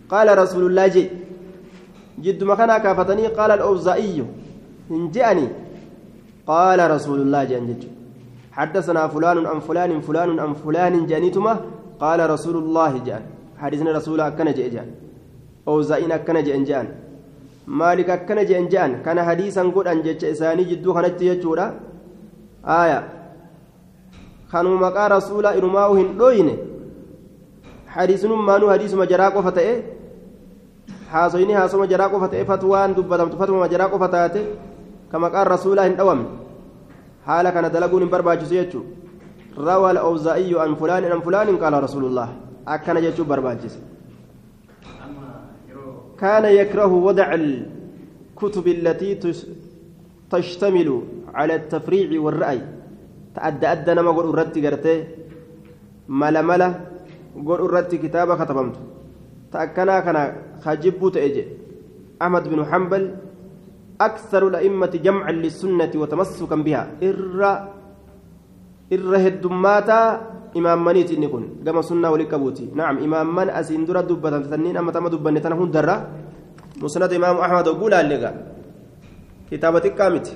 قال 0.10 0.28
رسول 0.38 0.64
الله 0.70 0.88
جي. 0.88 1.06
جد 2.24 2.44
مكان 2.44 2.78
كافتني 2.78 3.28
قال 3.28 3.52
الأوزائي 3.52 4.24
هنجأني 4.92 5.48
قال 6.48 6.80
رسول 6.92 7.20
الله 7.22 7.44
جنجج 7.44 7.84
حدثنا 8.52 9.08
فلان 9.08 9.46
عن 9.46 9.60
فلان 9.60 10.02
فلان 10.02 10.40
عن 10.40 10.54
فلان 10.54 11.06
جانيتما 11.06 11.54
قال 12.00 12.30
رسول 12.30 12.56
الله 12.58 12.92
جان 13.08 13.24
حديثنا 13.58 13.92
رسول 13.92 14.22
أكن 14.22 14.48
جان 14.54 14.88
أو 15.68 15.82
زين 15.82 16.12
أكن 16.12 16.44
جان 16.44 16.88
مالك 17.68 18.10
أكن 18.10 18.46
جان 18.46 19.02
كان 19.06 19.20
حديثا 19.24 19.64
قد 19.76 19.88
أن 19.88 20.02
جج 20.02 20.26
إساني 20.26 20.64
جدو 20.64 20.94
خنجت 20.94 21.22
يجورا 21.22 21.66
آية 22.66 23.00
كانوا 24.52 24.78
مقا 24.78 25.08
رسول 25.08 25.46
إرماه 25.46 25.92
هندوين 26.00 26.50
حديث 27.88 28.26
مانو 28.26 28.72
حديث 28.72 28.94
مجراق 28.94 29.36
فتئه 29.40 29.76
haasoyni 31.12 31.54
haasoma 31.54 31.86
jaraa 31.88 32.10
qofa 32.10 32.28
ta'e 32.32 32.46
fatwaan 32.50 32.96
dubbatamtu 32.98 33.38
fatwama 33.40 33.68
jaraa 33.74 33.88
qofa 33.94 34.08
taate 34.16 34.42
ka 35.12 35.20
maqaan 35.24 35.48
rasuulaa 35.54 35.86
hin 35.88 35.96
dhawamne. 36.00 36.28
Haala 37.28 37.54
kana 37.56 37.70
dalaguun 37.76 38.04
hin 38.04 38.12
barbaachisu 38.16 38.56
jechuudha. 38.60 39.06
الأوزائي 39.58 40.60
عن 40.60 40.76
فلان 40.76 41.04
عن 41.04 41.20
فلان 41.20 41.58
قال 41.58 41.84
رسول 41.84 42.06
الله 42.06 42.30
أكن 42.68 42.98
يجوب 42.98 43.28
برباجس 43.28 43.80
كان 46.20 46.46
يكره 46.46 46.94
وضع 47.08 47.34
الكتب 47.34 48.68
التي 48.68 49.20
تشتمل 50.32 51.02
على 51.34 51.56
التفريع 51.56 52.22
والرأي 52.22 52.62
تأدى 53.36 53.68
أدى 53.68 53.94
نما 53.94 54.12
قول 54.12 54.26
أردت 54.26 54.58
قرتي 54.66 55.04
ملا 56.10 56.42
ملا 56.42 56.70
قول 57.46 57.60
أردت 57.60 57.96
كتابة 57.96 58.36
كتبمت 58.44 58.76
تأكنا 59.52 60.00
كان 60.00 60.18
خجبت 60.64 61.18
أجي 61.18 61.46
أحمد 62.22 62.44
بن 62.50 62.66
حنبل 62.66 63.04
أكثر 64.02 64.48
الأئمة 64.48 64.94
جمعا 65.06 65.32
للسنة 65.32 65.92
وتمسكا 65.96 66.56
بها 66.56 66.84
إر 67.04 67.42
إر 68.94 69.12
هدماتا 69.28 70.02
إمام 70.56 70.80
منيت 70.86 71.12
إني 71.12 71.28
كن 71.28 71.44
كما 71.66 71.82
سنة 71.84 72.08
ولكبوتي 72.14 72.66
نعم 72.80 72.96
إمام 73.06 73.28
من 73.36 73.50
أسين 73.50 73.86
درا 73.86 74.02
دبة 74.08 74.30
تنين 74.52 74.78
أما 74.78 74.92
تما 74.96 75.10
دبة 75.14 75.30
تنهون 75.44 75.70
درا 75.76 75.96
مسند 76.82 77.12
إمام 77.14 77.36
أحمد 77.46 77.68
أقول 77.68 77.94
اللقاء 77.94 78.34
كتابة 79.52 79.86
كامت 80.00 80.28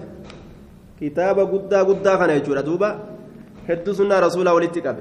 كتابة 1.01 1.43
قدا 1.53 1.79
قدا 1.89 2.11
خنا 2.19 2.33
يجورا 2.39 2.61
دوبا 2.67 2.89
هدو 3.69 3.91
سنة 3.93 4.15
رسول 4.19 4.47
ولتكب 4.49 4.97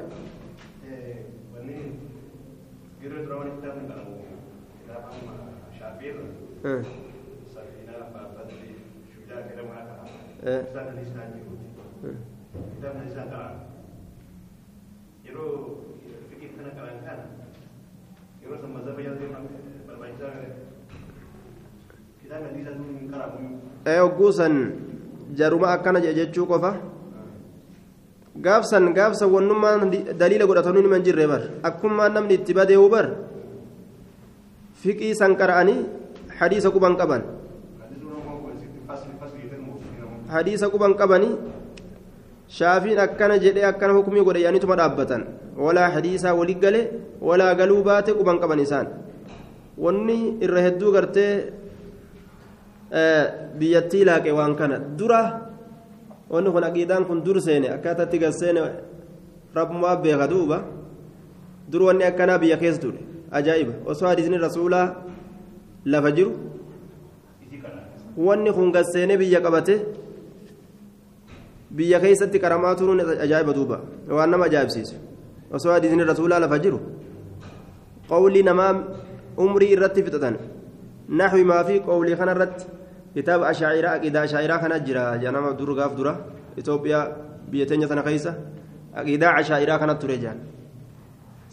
yeroo 3.02 3.22
dura 3.24 3.36
wani 3.40 3.50
kitaabni 3.56 3.84
qalamu 3.88 4.14
kitaabama 4.78 5.34
shaafirra 5.78 6.24
Eh, 10.46 10.62
yeroo 15.28 15.84
fiqii 16.32 16.50
kana 16.56 16.70
qalaan 16.76 16.98
kana 17.06 17.24
yeroo 18.42 18.58
san 18.62 18.70
mazaba 18.76 19.00
yaaduu 19.06 19.28
ogguusan 24.06 24.54
jaruma 25.38 25.68
akkana 25.76 26.00
jedhe 26.04 26.16
jechuu 26.20 26.46
qofa 26.50 26.70
gaafsan 28.46 28.84
gaafsan 28.98 29.30
wannummaan 29.34 29.90
daliila 30.20 30.46
godhatanuu 30.50 30.82
niman 30.84 31.02
jirre 31.06 31.26
bar 31.32 31.42
akkummaan 31.68 32.12
namni 32.16 32.34
itti 32.38 32.52
badeewu 32.58 32.88
bar 32.94 33.06
fiqii 34.82 35.14
san 35.20 35.32
qara'anii 35.40 35.78
hadiisa 36.38 36.70
quban 36.70 36.94
qaban 37.00 37.22
hadiisa 40.34 40.66
quban 40.72 40.92
qabanii 41.00 41.32
shaafiin 42.56 42.98
akkana 42.98 43.38
jedhee 43.44 43.64
akkana 43.70 43.92
hukumii 43.98 44.24
godhe 44.28 44.40
yaanituma 44.46 44.76
dhaabbatan 44.80 45.22
walaa 45.64 45.88
hadiisaa 45.96 46.34
walii 46.40 46.54
gale 46.64 46.80
walaa 47.20 47.54
galuu 47.60 47.82
baate 47.88 48.12
quban 48.18 48.38
qaban 48.42 48.60
isaan 48.66 48.86
wanni 49.84 50.16
irra 50.44 50.60
hedduu 50.66 50.92
gartee 50.96 51.32
eh, 53.00 53.24
biyyattii 53.58 54.04
laaqe 54.08 54.32
waan 54.38 54.56
kana 54.60 54.78
dura 54.98 55.20
wanni 56.30 56.50
kun 56.54 56.64
aqiidaan 56.70 57.04
kun 57.08 57.22
dur 57.26 57.40
seene 57.40 57.68
akkaataatti 57.76 58.18
gad 58.24 58.32
seene 58.40 58.60
rabbumaa 59.58 59.96
beeka 60.04 60.26
duuba 60.32 60.58
dur 61.70 61.82
wanni 61.88 62.04
akkanaa 62.10 62.38
biyya 62.42 62.56
keessa 62.62 62.80
ture 62.80 62.98
ajaa'iba 63.30 63.74
osoo 63.92 64.08
hadiisni 64.08 64.38
rasuulaa 64.46 64.86
lafa 65.84 66.10
jiru 66.16 66.32
wanni 68.26 68.52
kun 68.52 68.72
gad 68.72 68.86
seene 68.92 69.16
biyya 69.20 69.40
qabate 69.40 69.74
biyya 71.70 72.00
keessatti 72.00 72.38
qaramaa 72.40 72.74
turuun 72.74 73.00
ajaa'iba 73.00 73.52
duuba 73.54 73.80
waan 74.08 74.30
nama 74.30 74.44
ajaa'ibsiisu 74.44 74.96
osoo 75.52 75.72
hadiisni 75.72 76.04
rasuulaa 76.04 76.40
lafa 76.40 76.58
jiru 76.58 76.80
qawlii 78.08 78.42
namaa 78.42 78.72
umrii 79.36 79.72
irratti 79.76 80.02
fixatan 80.02 80.36
naxwi 81.08 81.44
maa 81.44 81.64
fi 81.64 81.80
qawlii 81.80 82.16
kana 82.16 82.32
irratti 82.36 82.64
kitaaba 83.14 83.48
ashaa'iraa 83.52 83.94
aqiidaa 83.98 84.24
ashaa'iraa 84.28 84.58
kana 84.58 84.78
jira 84.86 85.18
janama 85.22 85.52
dur 85.58 85.74
gaaf 85.78 85.96
dura 85.96 86.12
itoophiyaa 86.56 87.04
biyya 87.50 87.66
teenya 87.66 87.88
sana 87.88 88.02
keessa 88.02 88.32
aqiidaa 89.00 89.32
ashaa'iraa 89.40 89.78
kanatti 89.78 90.06
ture 90.06 90.16
jaan 90.24 90.38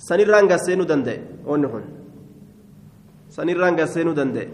sanirraan 0.07 0.47
gasseenuu 0.47 0.87
danda'e 0.91 1.19
onni 1.45 1.67
kun 1.73 1.83
sanirraan 3.35 3.75
gasseenuu 3.79 4.15
danda'e 4.15 4.47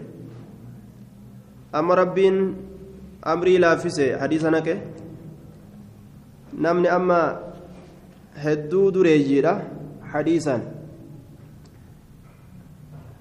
amma 1.72 1.94
rabbiin 2.02 2.36
amrii 3.22 3.58
laaffise 3.64 4.06
hadiisa 4.22 4.50
naqe 4.50 4.74
namni 6.52 6.88
amma 6.88 7.40
hedduu 8.44 8.90
dureeyyiidha 8.92 9.54
hadiisaan 10.12 10.62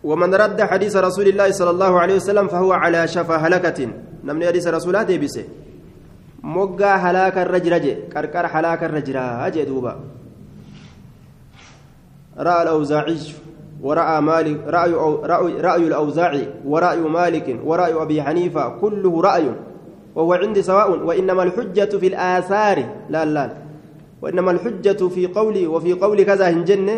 ومن 0.01 0.33
رد 0.33 0.57
حديث 0.57 0.97
رسول 0.97 1.27
الله 1.29 1.51
صلى 1.53 1.69
الله 1.77 1.93
عليه 1.99 2.15
وسلم 2.15 2.47
فهو 2.49 2.73
على 2.73 3.05
شفا 3.05 3.35
هلكة 3.37 3.79
نمني 4.25 4.47
حديث 4.49 4.67
رسول 4.67 4.89
الله 4.97 5.13
ديبسه 5.13 5.45
moggaa 6.41 6.97
halaaka 6.97 7.45
irra 7.45 7.59
jira 7.61 7.77
je 7.77 7.93
qarqara 8.09 8.49
halaaka 8.49 8.89
irra 8.89 9.01
jira 9.05 9.51
jee 9.53 9.65
duuba. 9.65 9.93
رأى 12.37 12.63
الأوزاعي 12.63 13.17
ورأى 13.81 14.21
مالك 14.21 14.57
رأي, 14.67 14.93
رأي 15.61 15.87
الأوزاعي 15.87 16.47
ورأي 16.65 16.99
مالك 16.99 17.59
ورأي 17.63 17.93
أبي 17.93 18.23
حنيفة 18.23 18.69
كله 18.69 19.21
رأي 19.21 19.51
وهو 20.15 20.33
عندي 20.33 20.61
سواء 20.61 20.99
وإنما 20.99 21.43
الحجة 21.43 21.97
في 21.97 22.07
الآثار 22.07 22.77
لا 23.09 23.25
لا. 23.25 23.57
وإنما 24.21 24.51
الحجة 24.51 25.07
في 25.07 25.27
قولي 25.27 25.67
وفي 25.67 25.93
قول 25.93 26.23
كذا 26.23 26.49
هنجنة 26.49 26.97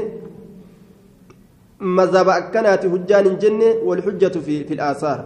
مذهب 1.80 2.30
أكنات 2.30 2.86
هجان 2.86 3.28
هنجنة 3.28 3.70
والحجة 3.84 4.40
في 4.40 4.64
في 4.64 4.74
الآثار. 4.74 5.20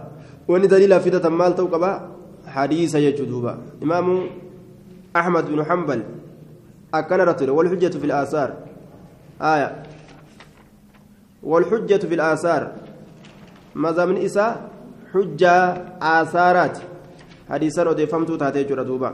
وإن 0.48 0.68
دليل 0.68 1.00
فدة 1.00 1.28
مال 1.28 1.54
توقبا 1.54 2.08
حديث 2.46 2.94
يجدوبا 2.94 3.58
إمام 3.82 4.06
أحمد 5.16 5.44
بن 5.50 5.64
حنبل 5.64 6.00
أكن 6.94 7.16
رتل 7.16 7.50
والحجة 7.50 7.98
في 7.98 8.04
الآثار. 8.04 8.50
آية. 9.42 9.82
والحجة 11.42 12.02
في 12.06 12.14
الآثار. 12.14 12.72
ماذا 13.74 14.04
من 14.04 14.16
إساء 14.16 14.70
حجة 15.14 15.54
آثارات. 16.02 16.78
حديثا 17.50 17.88
ودفمت 17.88 18.30
تاتي 18.40 18.62
جردوبا 18.68 19.10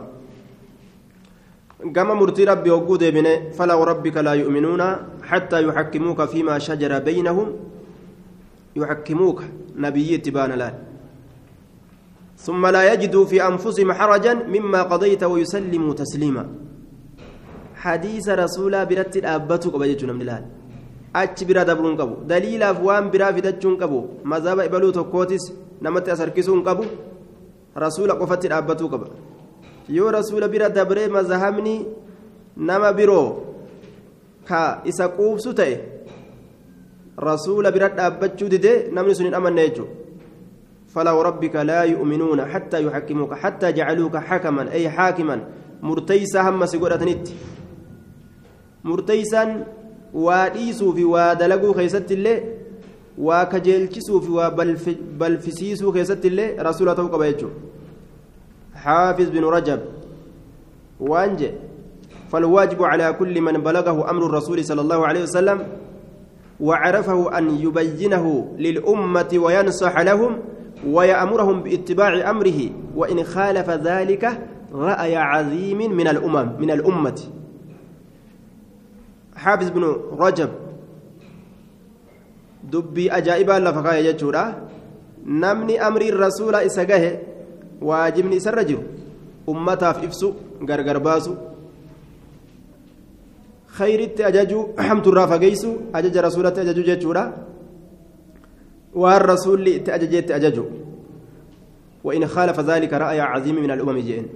كما 1.95 2.15
مرتي 2.15 2.45
ربي 2.45 2.71
وقود 2.71 3.03
بني 3.17 3.35
فلا 3.57 3.75
وربك 3.81 4.17
لا 4.27 4.33
يؤمنون 4.33 4.83
حتى 5.31 5.59
يحكموك 5.67 6.21
فيما 6.33 6.59
شجر 6.59 6.93
بينهم 6.99 7.49
يحكموك 8.77 9.39
نبي 9.85 10.11
تبان 10.25 10.51
لأن 10.61 10.75
ثم 12.47 12.63
لا 12.67 12.83
يجدوا 12.93 13.25
في 13.31 13.39
أنفسهم 13.51 13.93
حرجا 13.93 14.35
مما 14.55 14.81
قضيت 14.83 15.23
ويسلموا 15.33 15.95
تسليما 16.03 16.45
حديث 17.85 18.27
رسول 18.29 18.75
برت 18.87 19.15
الأبتك 19.17 19.75
بجتنا 19.81 20.13
من 20.13 20.23
الآن 20.27 20.45
achi 21.15 21.45
bira 21.47 21.63
dabruun 21.65 21.95
qabu 21.97 22.15
daliilaaf 22.31 22.79
waan 22.83 23.05
biraa 23.13 23.33
fidachuun 23.37 23.79
qabu 23.79 23.99
mazhaba 24.33 24.67
ibaluu 24.69 24.93
tokkootis 24.99 25.45
namatti 25.81 26.11
asarkisuun 26.15 26.65
qabu. 26.69 26.85
Qofatti 27.75 28.49
dhaabbatuu 28.49 28.89
qaba 28.89 29.07
yoo 29.89 30.11
rasuula 30.11 30.49
bira 30.49 30.69
dabree 30.69 31.09
mazhabni 31.09 31.87
nama 32.57 32.93
biroo 32.93 33.29
ka 34.49 34.83
isa 34.85 35.09
quubsu 35.09 35.55
ta'e 35.55 35.77
rasuula 37.19 37.73
bira 37.73 37.89
dhaabbachuu 37.89 38.49
didee 38.49 38.91
namni 38.93 39.15
sun 39.15 39.27
hin 39.27 39.35
amanne 39.35 39.69
jechuudha 39.69 40.03
فلا 40.95 41.11
وربك 41.11 41.57
لا 41.57 41.83
يؤمنون 41.83 42.39
حتى 42.47 42.87
يحكموك 42.87 43.35
حتى 43.35 43.73
جعلوك 43.73 44.17
حكما 44.17 44.73
أي 44.73 44.87
حاكما 44.91 45.37
مرتيسا 45.83 46.41
هم 46.47 46.67
سيقول 46.67 46.95
نت 47.03 47.29
مرتيسا 48.85 49.67
fi 50.15 51.05
waa 51.05 51.35
dalaguu 51.35 51.75
keessatti 51.75 52.15
illee 52.15 52.43
waa 53.19 53.45
kajeelchisuu 53.47 54.21
fi 54.21 54.31
waa 54.31 54.51
balfisiisuu 55.19 55.93
keessatti 55.93 56.27
illee 56.29 56.57
rasuula 56.63 56.95
ta'uu 56.95 57.09
qaba 57.09 57.31
jechuudha. 57.33 57.75
حافظ 58.85 59.31
بن 59.31 59.45
رجب 59.45 59.81
وانجي 61.01 61.51
فالواجب 62.33 62.83
على 62.83 63.13
كل 63.13 63.41
من 63.41 63.53
بلغه 63.53 64.11
أمر 64.11 64.27
الرسول 64.27 64.65
صلى 64.65 64.81
الله 64.81 65.07
عليه 65.07 65.23
وسلم 65.23 65.67
وعرفه 66.61 67.39
أن 67.39 67.51
يبينه 67.51 68.55
للأمة 68.59 69.29
وينصح 69.35 70.01
لهم 70.01 70.39
ويأمرهم 70.87 71.63
باتباع 71.63 72.31
أمره 72.31 72.71
وإن 72.97 73.25
خالف 73.25 73.71
ذلك 73.71 74.41
رأي 74.75 75.17
عظيم 75.17 75.79
من 75.93 76.09
الأمم 76.09 76.53
من 76.61 76.71
الأمة 76.71 77.21
حافظ 79.37 79.71
بن 79.71 79.97
رجب 80.19 80.49
dubbii 82.71 83.11
ajaa'ibaa 83.11 83.59
lafa 83.61 83.83
kaa'e 83.83 84.03
jechuudha 84.03 84.45
namni 85.25 85.79
amrii 85.79 86.11
rasuula 86.11 86.65
isa 86.65 86.85
gahe 86.85 87.19
waajibni 87.81 88.37
isarra 88.37 88.65
jiru 88.65 88.83
ummataaf 89.47 90.05
ibsu 90.05 90.35
gargar 90.63 91.01
baasu 91.01 91.37
khayritti 93.79 94.25
ajaju 94.25 94.69
hamturraa 94.77 95.27
fageeysu 95.29 95.71
ajaja 95.93 96.23
rasuulatti 96.23 96.61
ajaju 96.61 96.83
jechuudha 96.83 97.25
waan 98.95 99.23
rasuulli 99.23 99.77
itti 99.77 99.91
ajajeetti 99.91 100.33
ajaju 100.33 100.67
وإن 102.05 102.27
خالف 102.27 102.61
ذلك 102.61 102.93
رأي 102.93 103.21
عظيم 103.21 103.57
من 103.65 103.71
الأمم 103.71 103.99
جئن 103.99 104.27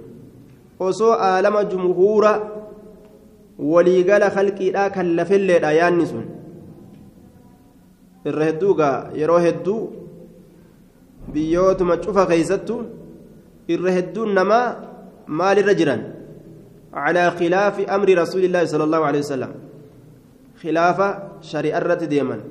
وسوء 0.79 1.21
عالم 1.21 1.59
جمهور 1.61 2.23
waliigala 3.59 4.29
halqiidhaa 4.29 4.89
kan 4.89 5.15
lafilleedha 5.15 5.71
yaanni 5.79 6.05
sun 6.07 6.23
irra 8.25 8.43
hedduugaa 8.49 8.97
yeroo 9.21 9.39
hedduu 9.47 9.81
biyyootuma 11.33 11.97
cufa 12.03 12.25
keeysattu 12.31 12.75
irra 13.73 13.91
hedduun 13.97 14.33
namaa 14.39 14.65
maalirra 15.39 15.73
jiran 15.79 16.01
calaa 16.93 17.31
khilaafi 17.39 17.83
amri 17.95 18.13
rasuulillaahi 18.21 18.71
sala 18.73 18.83
allahu 18.87 19.05
alehi 19.09 19.23
wasalam 19.25 19.51
khilaafa 20.61 21.07
shari'a 21.51 21.77
irratti 21.81 22.07
deeman 22.13 22.41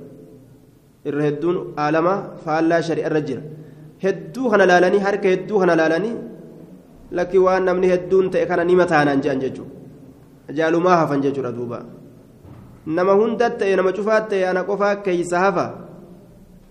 irra 1.09 1.23
hedduun 1.29 1.57
aalama 1.85 2.15
faallaa 2.45 2.83
shari'a 2.89 3.09
irra 3.11 3.21
jira 3.29 3.43
hedduu 4.05 4.47
kana 4.53 4.65
laalanii 4.71 5.05
harka 5.07 5.29
hedduu 5.35 5.59
kana 5.63 5.75
laalanii 5.81 6.17
lakki 7.19 7.39
waan 7.47 7.63
namni 7.69 7.89
hedduun 7.93 8.27
ta'e 8.33 8.47
kana 8.51 8.65
nima 8.71 8.85
taanaan 8.93 9.21
jedhan 9.25 9.41
jechuudha 9.45 10.53
jaalumaa 10.59 10.97
hafan 11.01 11.21
jechuudha 11.27 11.53
duuba 11.59 11.79
nama 12.87 13.13
hundat 13.21 13.59
ta'e 13.59 13.77
nama 13.77 13.93
cufaat 13.93 14.29
ta'e 14.31 14.45
ana 14.51 14.65
qofaa 14.65 14.97
keeysa 15.07 15.39
hafa 15.45 15.67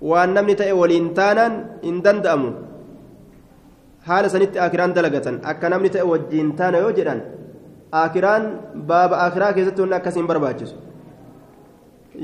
waan 0.02 0.34
namni 0.34 0.56
ta'e 0.56 0.74
waliin 0.74 1.14
taanaan 1.14 1.54
hin 1.84 2.04
danda'amu. 2.06 2.50
Haala 4.08 4.30
sanitti 4.30 4.60
akiraan 4.60 4.94
dalagatan. 4.96 5.42
Akka 5.44 5.70
namni 5.70 5.90
ta'e 5.90 6.04
wajjiin 6.12 6.56
taana 6.56 6.78
yoo 6.84 6.92
jedhan 6.96 7.22
akiraan 7.92 8.44
baaba 8.88 9.16
akiraa 9.26 9.54
keessatti 9.54 9.82
wanni 9.82 9.96
akkasiin 10.00 10.28
barbaachisu. 10.28 10.76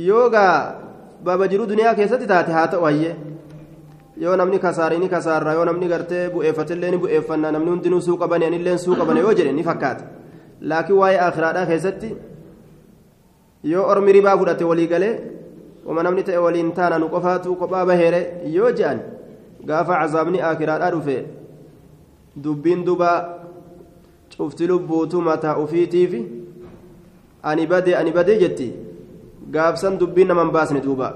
Yoo 0.07 0.29
gaa 0.29 0.75
baaba 1.23 1.47
jiruu 1.47 1.67
duniyaa 1.67 1.95
keessatti 1.95 2.27
taate 2.27 2.51
haa 2.51 2.67
ta'u 2.67 2.83
hayyee. 2.83 3.15
Yoo 4.17 4.35
namni 4.35 4.59
kasaare 4.59 4.97
ni 4.97 5.09
kasaarra 5.09 5.53
yoo 5.53 5.65
namni 5.65 5.87
gartee 5.87 6.29
bu'eeffatillee 6.33 6.91
ni 6.91 6.97
bu'eeffanna 6.97 7.51
namni 7.51 7.69
hundinuu 7.71 8.01
suuqa 8.01 8.27
bane 8.27 8.45
anillee 8.45 8.77
suuqa 8.77 9.05
bane 9.05 9.19
yoo 9.25 9.33
jedhe 9.33 9.51
ni 9.51 9.63
fakkaata. 9.63 10.03
Laakiin 10.61 10.97
waa'ee 10.99 11.19
akiraadhaa 11.27 11.65
keessatti 11.65 12.15
yoo 13.63 13.85
ormi 13.91 14.11
ribaa 14.11 14.37
fudhate 14.37 14.63
walii 14.63 14.87
galee 14.87 15.15
wama 15.85 16.03
namni 16.03 16.23
ta'e 16.23 16.37
waliin 16.37 16.71
taana 16.71 16.99
nu 16.99 17.09
qofaatu 17.09 17.55
kophaa 17.55 17.85
baheere 17.85 18.21
yoo 18.55 18.71
je'an 18.71 18.99
gaafa 19.65 19.99
cazaabni 20.01 20.41
akiraadhaa 20.41 20.91
dhufe 20.91 21.17
dubbiin 22.35 22.85
duba 22.85 23.09
cufti 24.37 24.67
lubbuutu 24.67 25.21
mataa 25.21 25.57
ufiitiifi 25.57 26.25
ani 27.43 27.67
badee 27.67 27.95
ani 27.95 28.11
badee 28.11 28.39
jetti 28.39 28.73
gaafsan 29.51 29.97
dubbiin 29.97 30.27
naman 30.27 30.51
baasne 30.51 30.81
duuba 30.81 31.09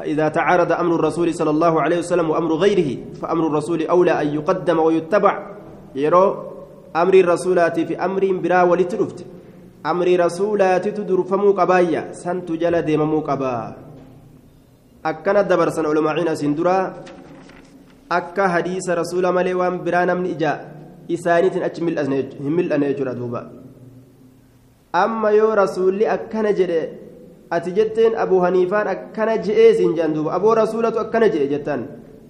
فإذا 0.00 0.28
تعارض 0.28 0.72
أمر 0.72 0.94
الرسول 0.94 1.28
صلى 1.34 1.50
الله 1.50 1.80
عليه 1.80 1.98
وسلم 1.98 2.30
وأمر 2.30 2.52
غيره 2.54 3.20
فأمر 3.20 3.46
الرسول 3.46 3.80
أولى 3.86 4.22
أن 4.22 4.26
يقدم 4.34 4.78
ويتبع 4.78 5.34
يرو 5.94 6.24
أمر 6.96 7.14
الرسولات 7.14 7.80
في 7.80 7.94
أمر 8.00 8.40
برا 8.40 8.62
amri 9.84 10.16
rasuulaatitu 10.16 11.04
durfamuu 11.04 11.54
qabaayya? 11.54 12.12
Santu 12.12 12.56
jala 12.56 12.82
deemamuu 12.82 13.22
qabaa. 13.22 13.74
Akkana 15.04 15.42
dabarsan 15.44 15.86
ulumaciin 15.86 16.28
asiin 16.28 16.54
duraa 16.56 16.92
akka 18.10 18.48
hadiisa 18.48 18.94
rasuula 18.94 19.32
malee 19.32 19.54
waan 19.54 19.80
biraa 19.84 20.04
namni 20.06 20.30
ijaa 20.36 20.58
isaaniitiin 21.08 21.64
achi 21.64 21.80
hin 21.80 22.52
mil'anne 22.52 22.86
jechuudha 22.92 23.14
duuba. 23.14 23.40
Amma 24.92 25.30
yoo 25.32 25.54
rasuulli 25.54 26.06
akkana 26.16 26.52
jedhe 26.52 26.80
ati 27.50 27.72
jetteen 27.72 28.14
abu 28.24 28.40
haniifaan 28.44 28.88
akkana 28.94 29.38
je'ee 29.38 29.74
siin 29.78 29.94
jedhan 29.96 30.14
duuba. 30.14 30.34
Aboo 30.36 30.54
rasuulatu 30.54 30.98
akkana 30.98 31.28
jedhe 31.32 31.48
jettan 31.48 31.86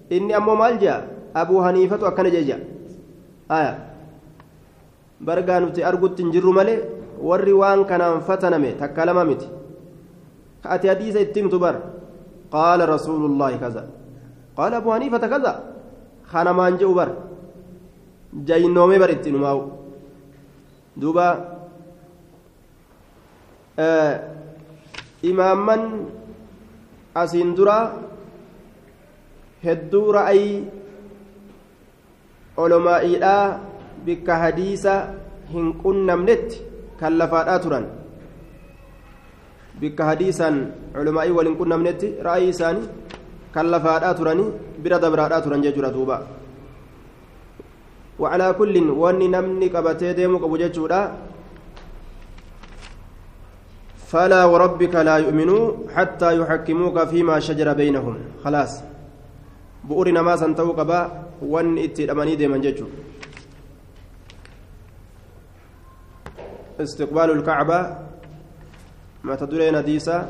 inni 0.09 0.33
ammoo 0.33 0.55
maal 0.55 0.79
jedha 0.79 1.03
abu 1.33 1.59
haniifatu 1.65 2.05
akkana 2.07 2.29
jedhe 2.31 2.47
jedha 2.49 3.75
bargaa 5.27 5.59
nuti 5.59 5.83
argutti 5.83 6.23
hin 6.23 6.31
jirru 6.31 6.53
malee 6.53 6.79
warri 7.29 7.53
waan 7.61 7.85
kanaan 7.89 8.21
fataname 8.27 8.69
takka 8.81 9.05
lama 9.05 9.23
miti 9.29 9.47
ati 10.63 10.87
hadiisa 10.91 11.19
ittiin 11.25 11.49
tubar 11.53 11.75
qaala 12.53 12.85
rasuulullaahi 12.93 13.57
kaza 13.63 13.83
qaala 14.57 14.77
abu 14.81 14.89
haniifata 14.95 15.27
kaza 15.33 15.53
kanamaan 16.31 16.77
je'u 16.81 16.93
bar 16.99 17.09
jaynoomee 18.47 18.99
bar 19.03 19.11
ittiin 19.15 19.35
umaa'u 19.39 19.61
duuba 21.01 21.27
imaamman 25.31 25.81
asiin 27.21 27.55
dura 27.57 27.77
hedduu 29.65 30.07
ra'ayii 30.17 30.57
olomaa'iidhaa 32.57 33.45
bikka 34.05 34.37
hadiisa 34.43 34.93
hin 35.53 35.73
qunnamnetti 35.83 36.70
kan 37.01 37.17
lafaadhaa 37.21 37.59
turan 37.65 37.85
bikka 39.81 40.09
hadiisaan 40.11 40.57
olomaa'ii 41.01 41.37
wal 41.37 41.49
hin 41.49 41.57
qunnamnetti 41.61 42.13
ra'ayii 42.27 42.53
isaanii 42.53 42.91
kan 43.55 43.73
lafaadhaa 43.73 44.13
turanii 44.19 44.51
bira 44.83 45.01
dabraadhaa 45.05 45.43
turan 45.47 45.65
jechuudha 45.65 45.95
duuba 45.97 46.17
وعلى 48.21 48.47
كل 48.53 48.75
واني 49.01 49.27
نمني 49.33 49.67
قبتي 49.73 50.13
ديمو 50.13 50.37
قبو 50.43 50.55
جيتشودا 50.61 51.01
فلا 54.11 54.41
وربك 54.51 54.93
لا 55.07 55.15
يؤمنوا 55.23 55.63
حتى 55.95 56.29
يحكموك 56.39 56.97
فيما 57.11 57.35
شجر 57.47 57.67
بينهم 57.73 58.15
خلاص 58.43 58.71
بؤرنا 59.89 60.21
ما 60.21 60.35
سنتو 60.41 60.71
قبا 60.77 60.99
وان 61.41 61.77
اتي 61.85 62.01
الاماني 62.05 62.35
ديما 62.37 62.57
جيتشو 62.61 62.85
استقبال 66.83 67.29
الكعبة 67.31 67.79
ما 69.23 69.35
تدرين 69.35 69.83
ديسا 69.83 70.29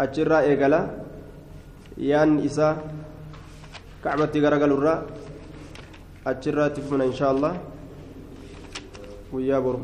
أجرا 0.00 0.38
إيقلا 0.40 0.80
يان 1.98 2.38
إسا 2.44 2.68
كعبة 4.04 4.34
غرقل 4.34 4.72
الرا 4.72 4.96
أجرا 6.26 6.68
تفمنا 6.68 7.04
إن 7.04 7.14
شاء 7.14 7.30
الله. 7.30 7.52
ويا 9.32 9.58
برو. 9.58 9.80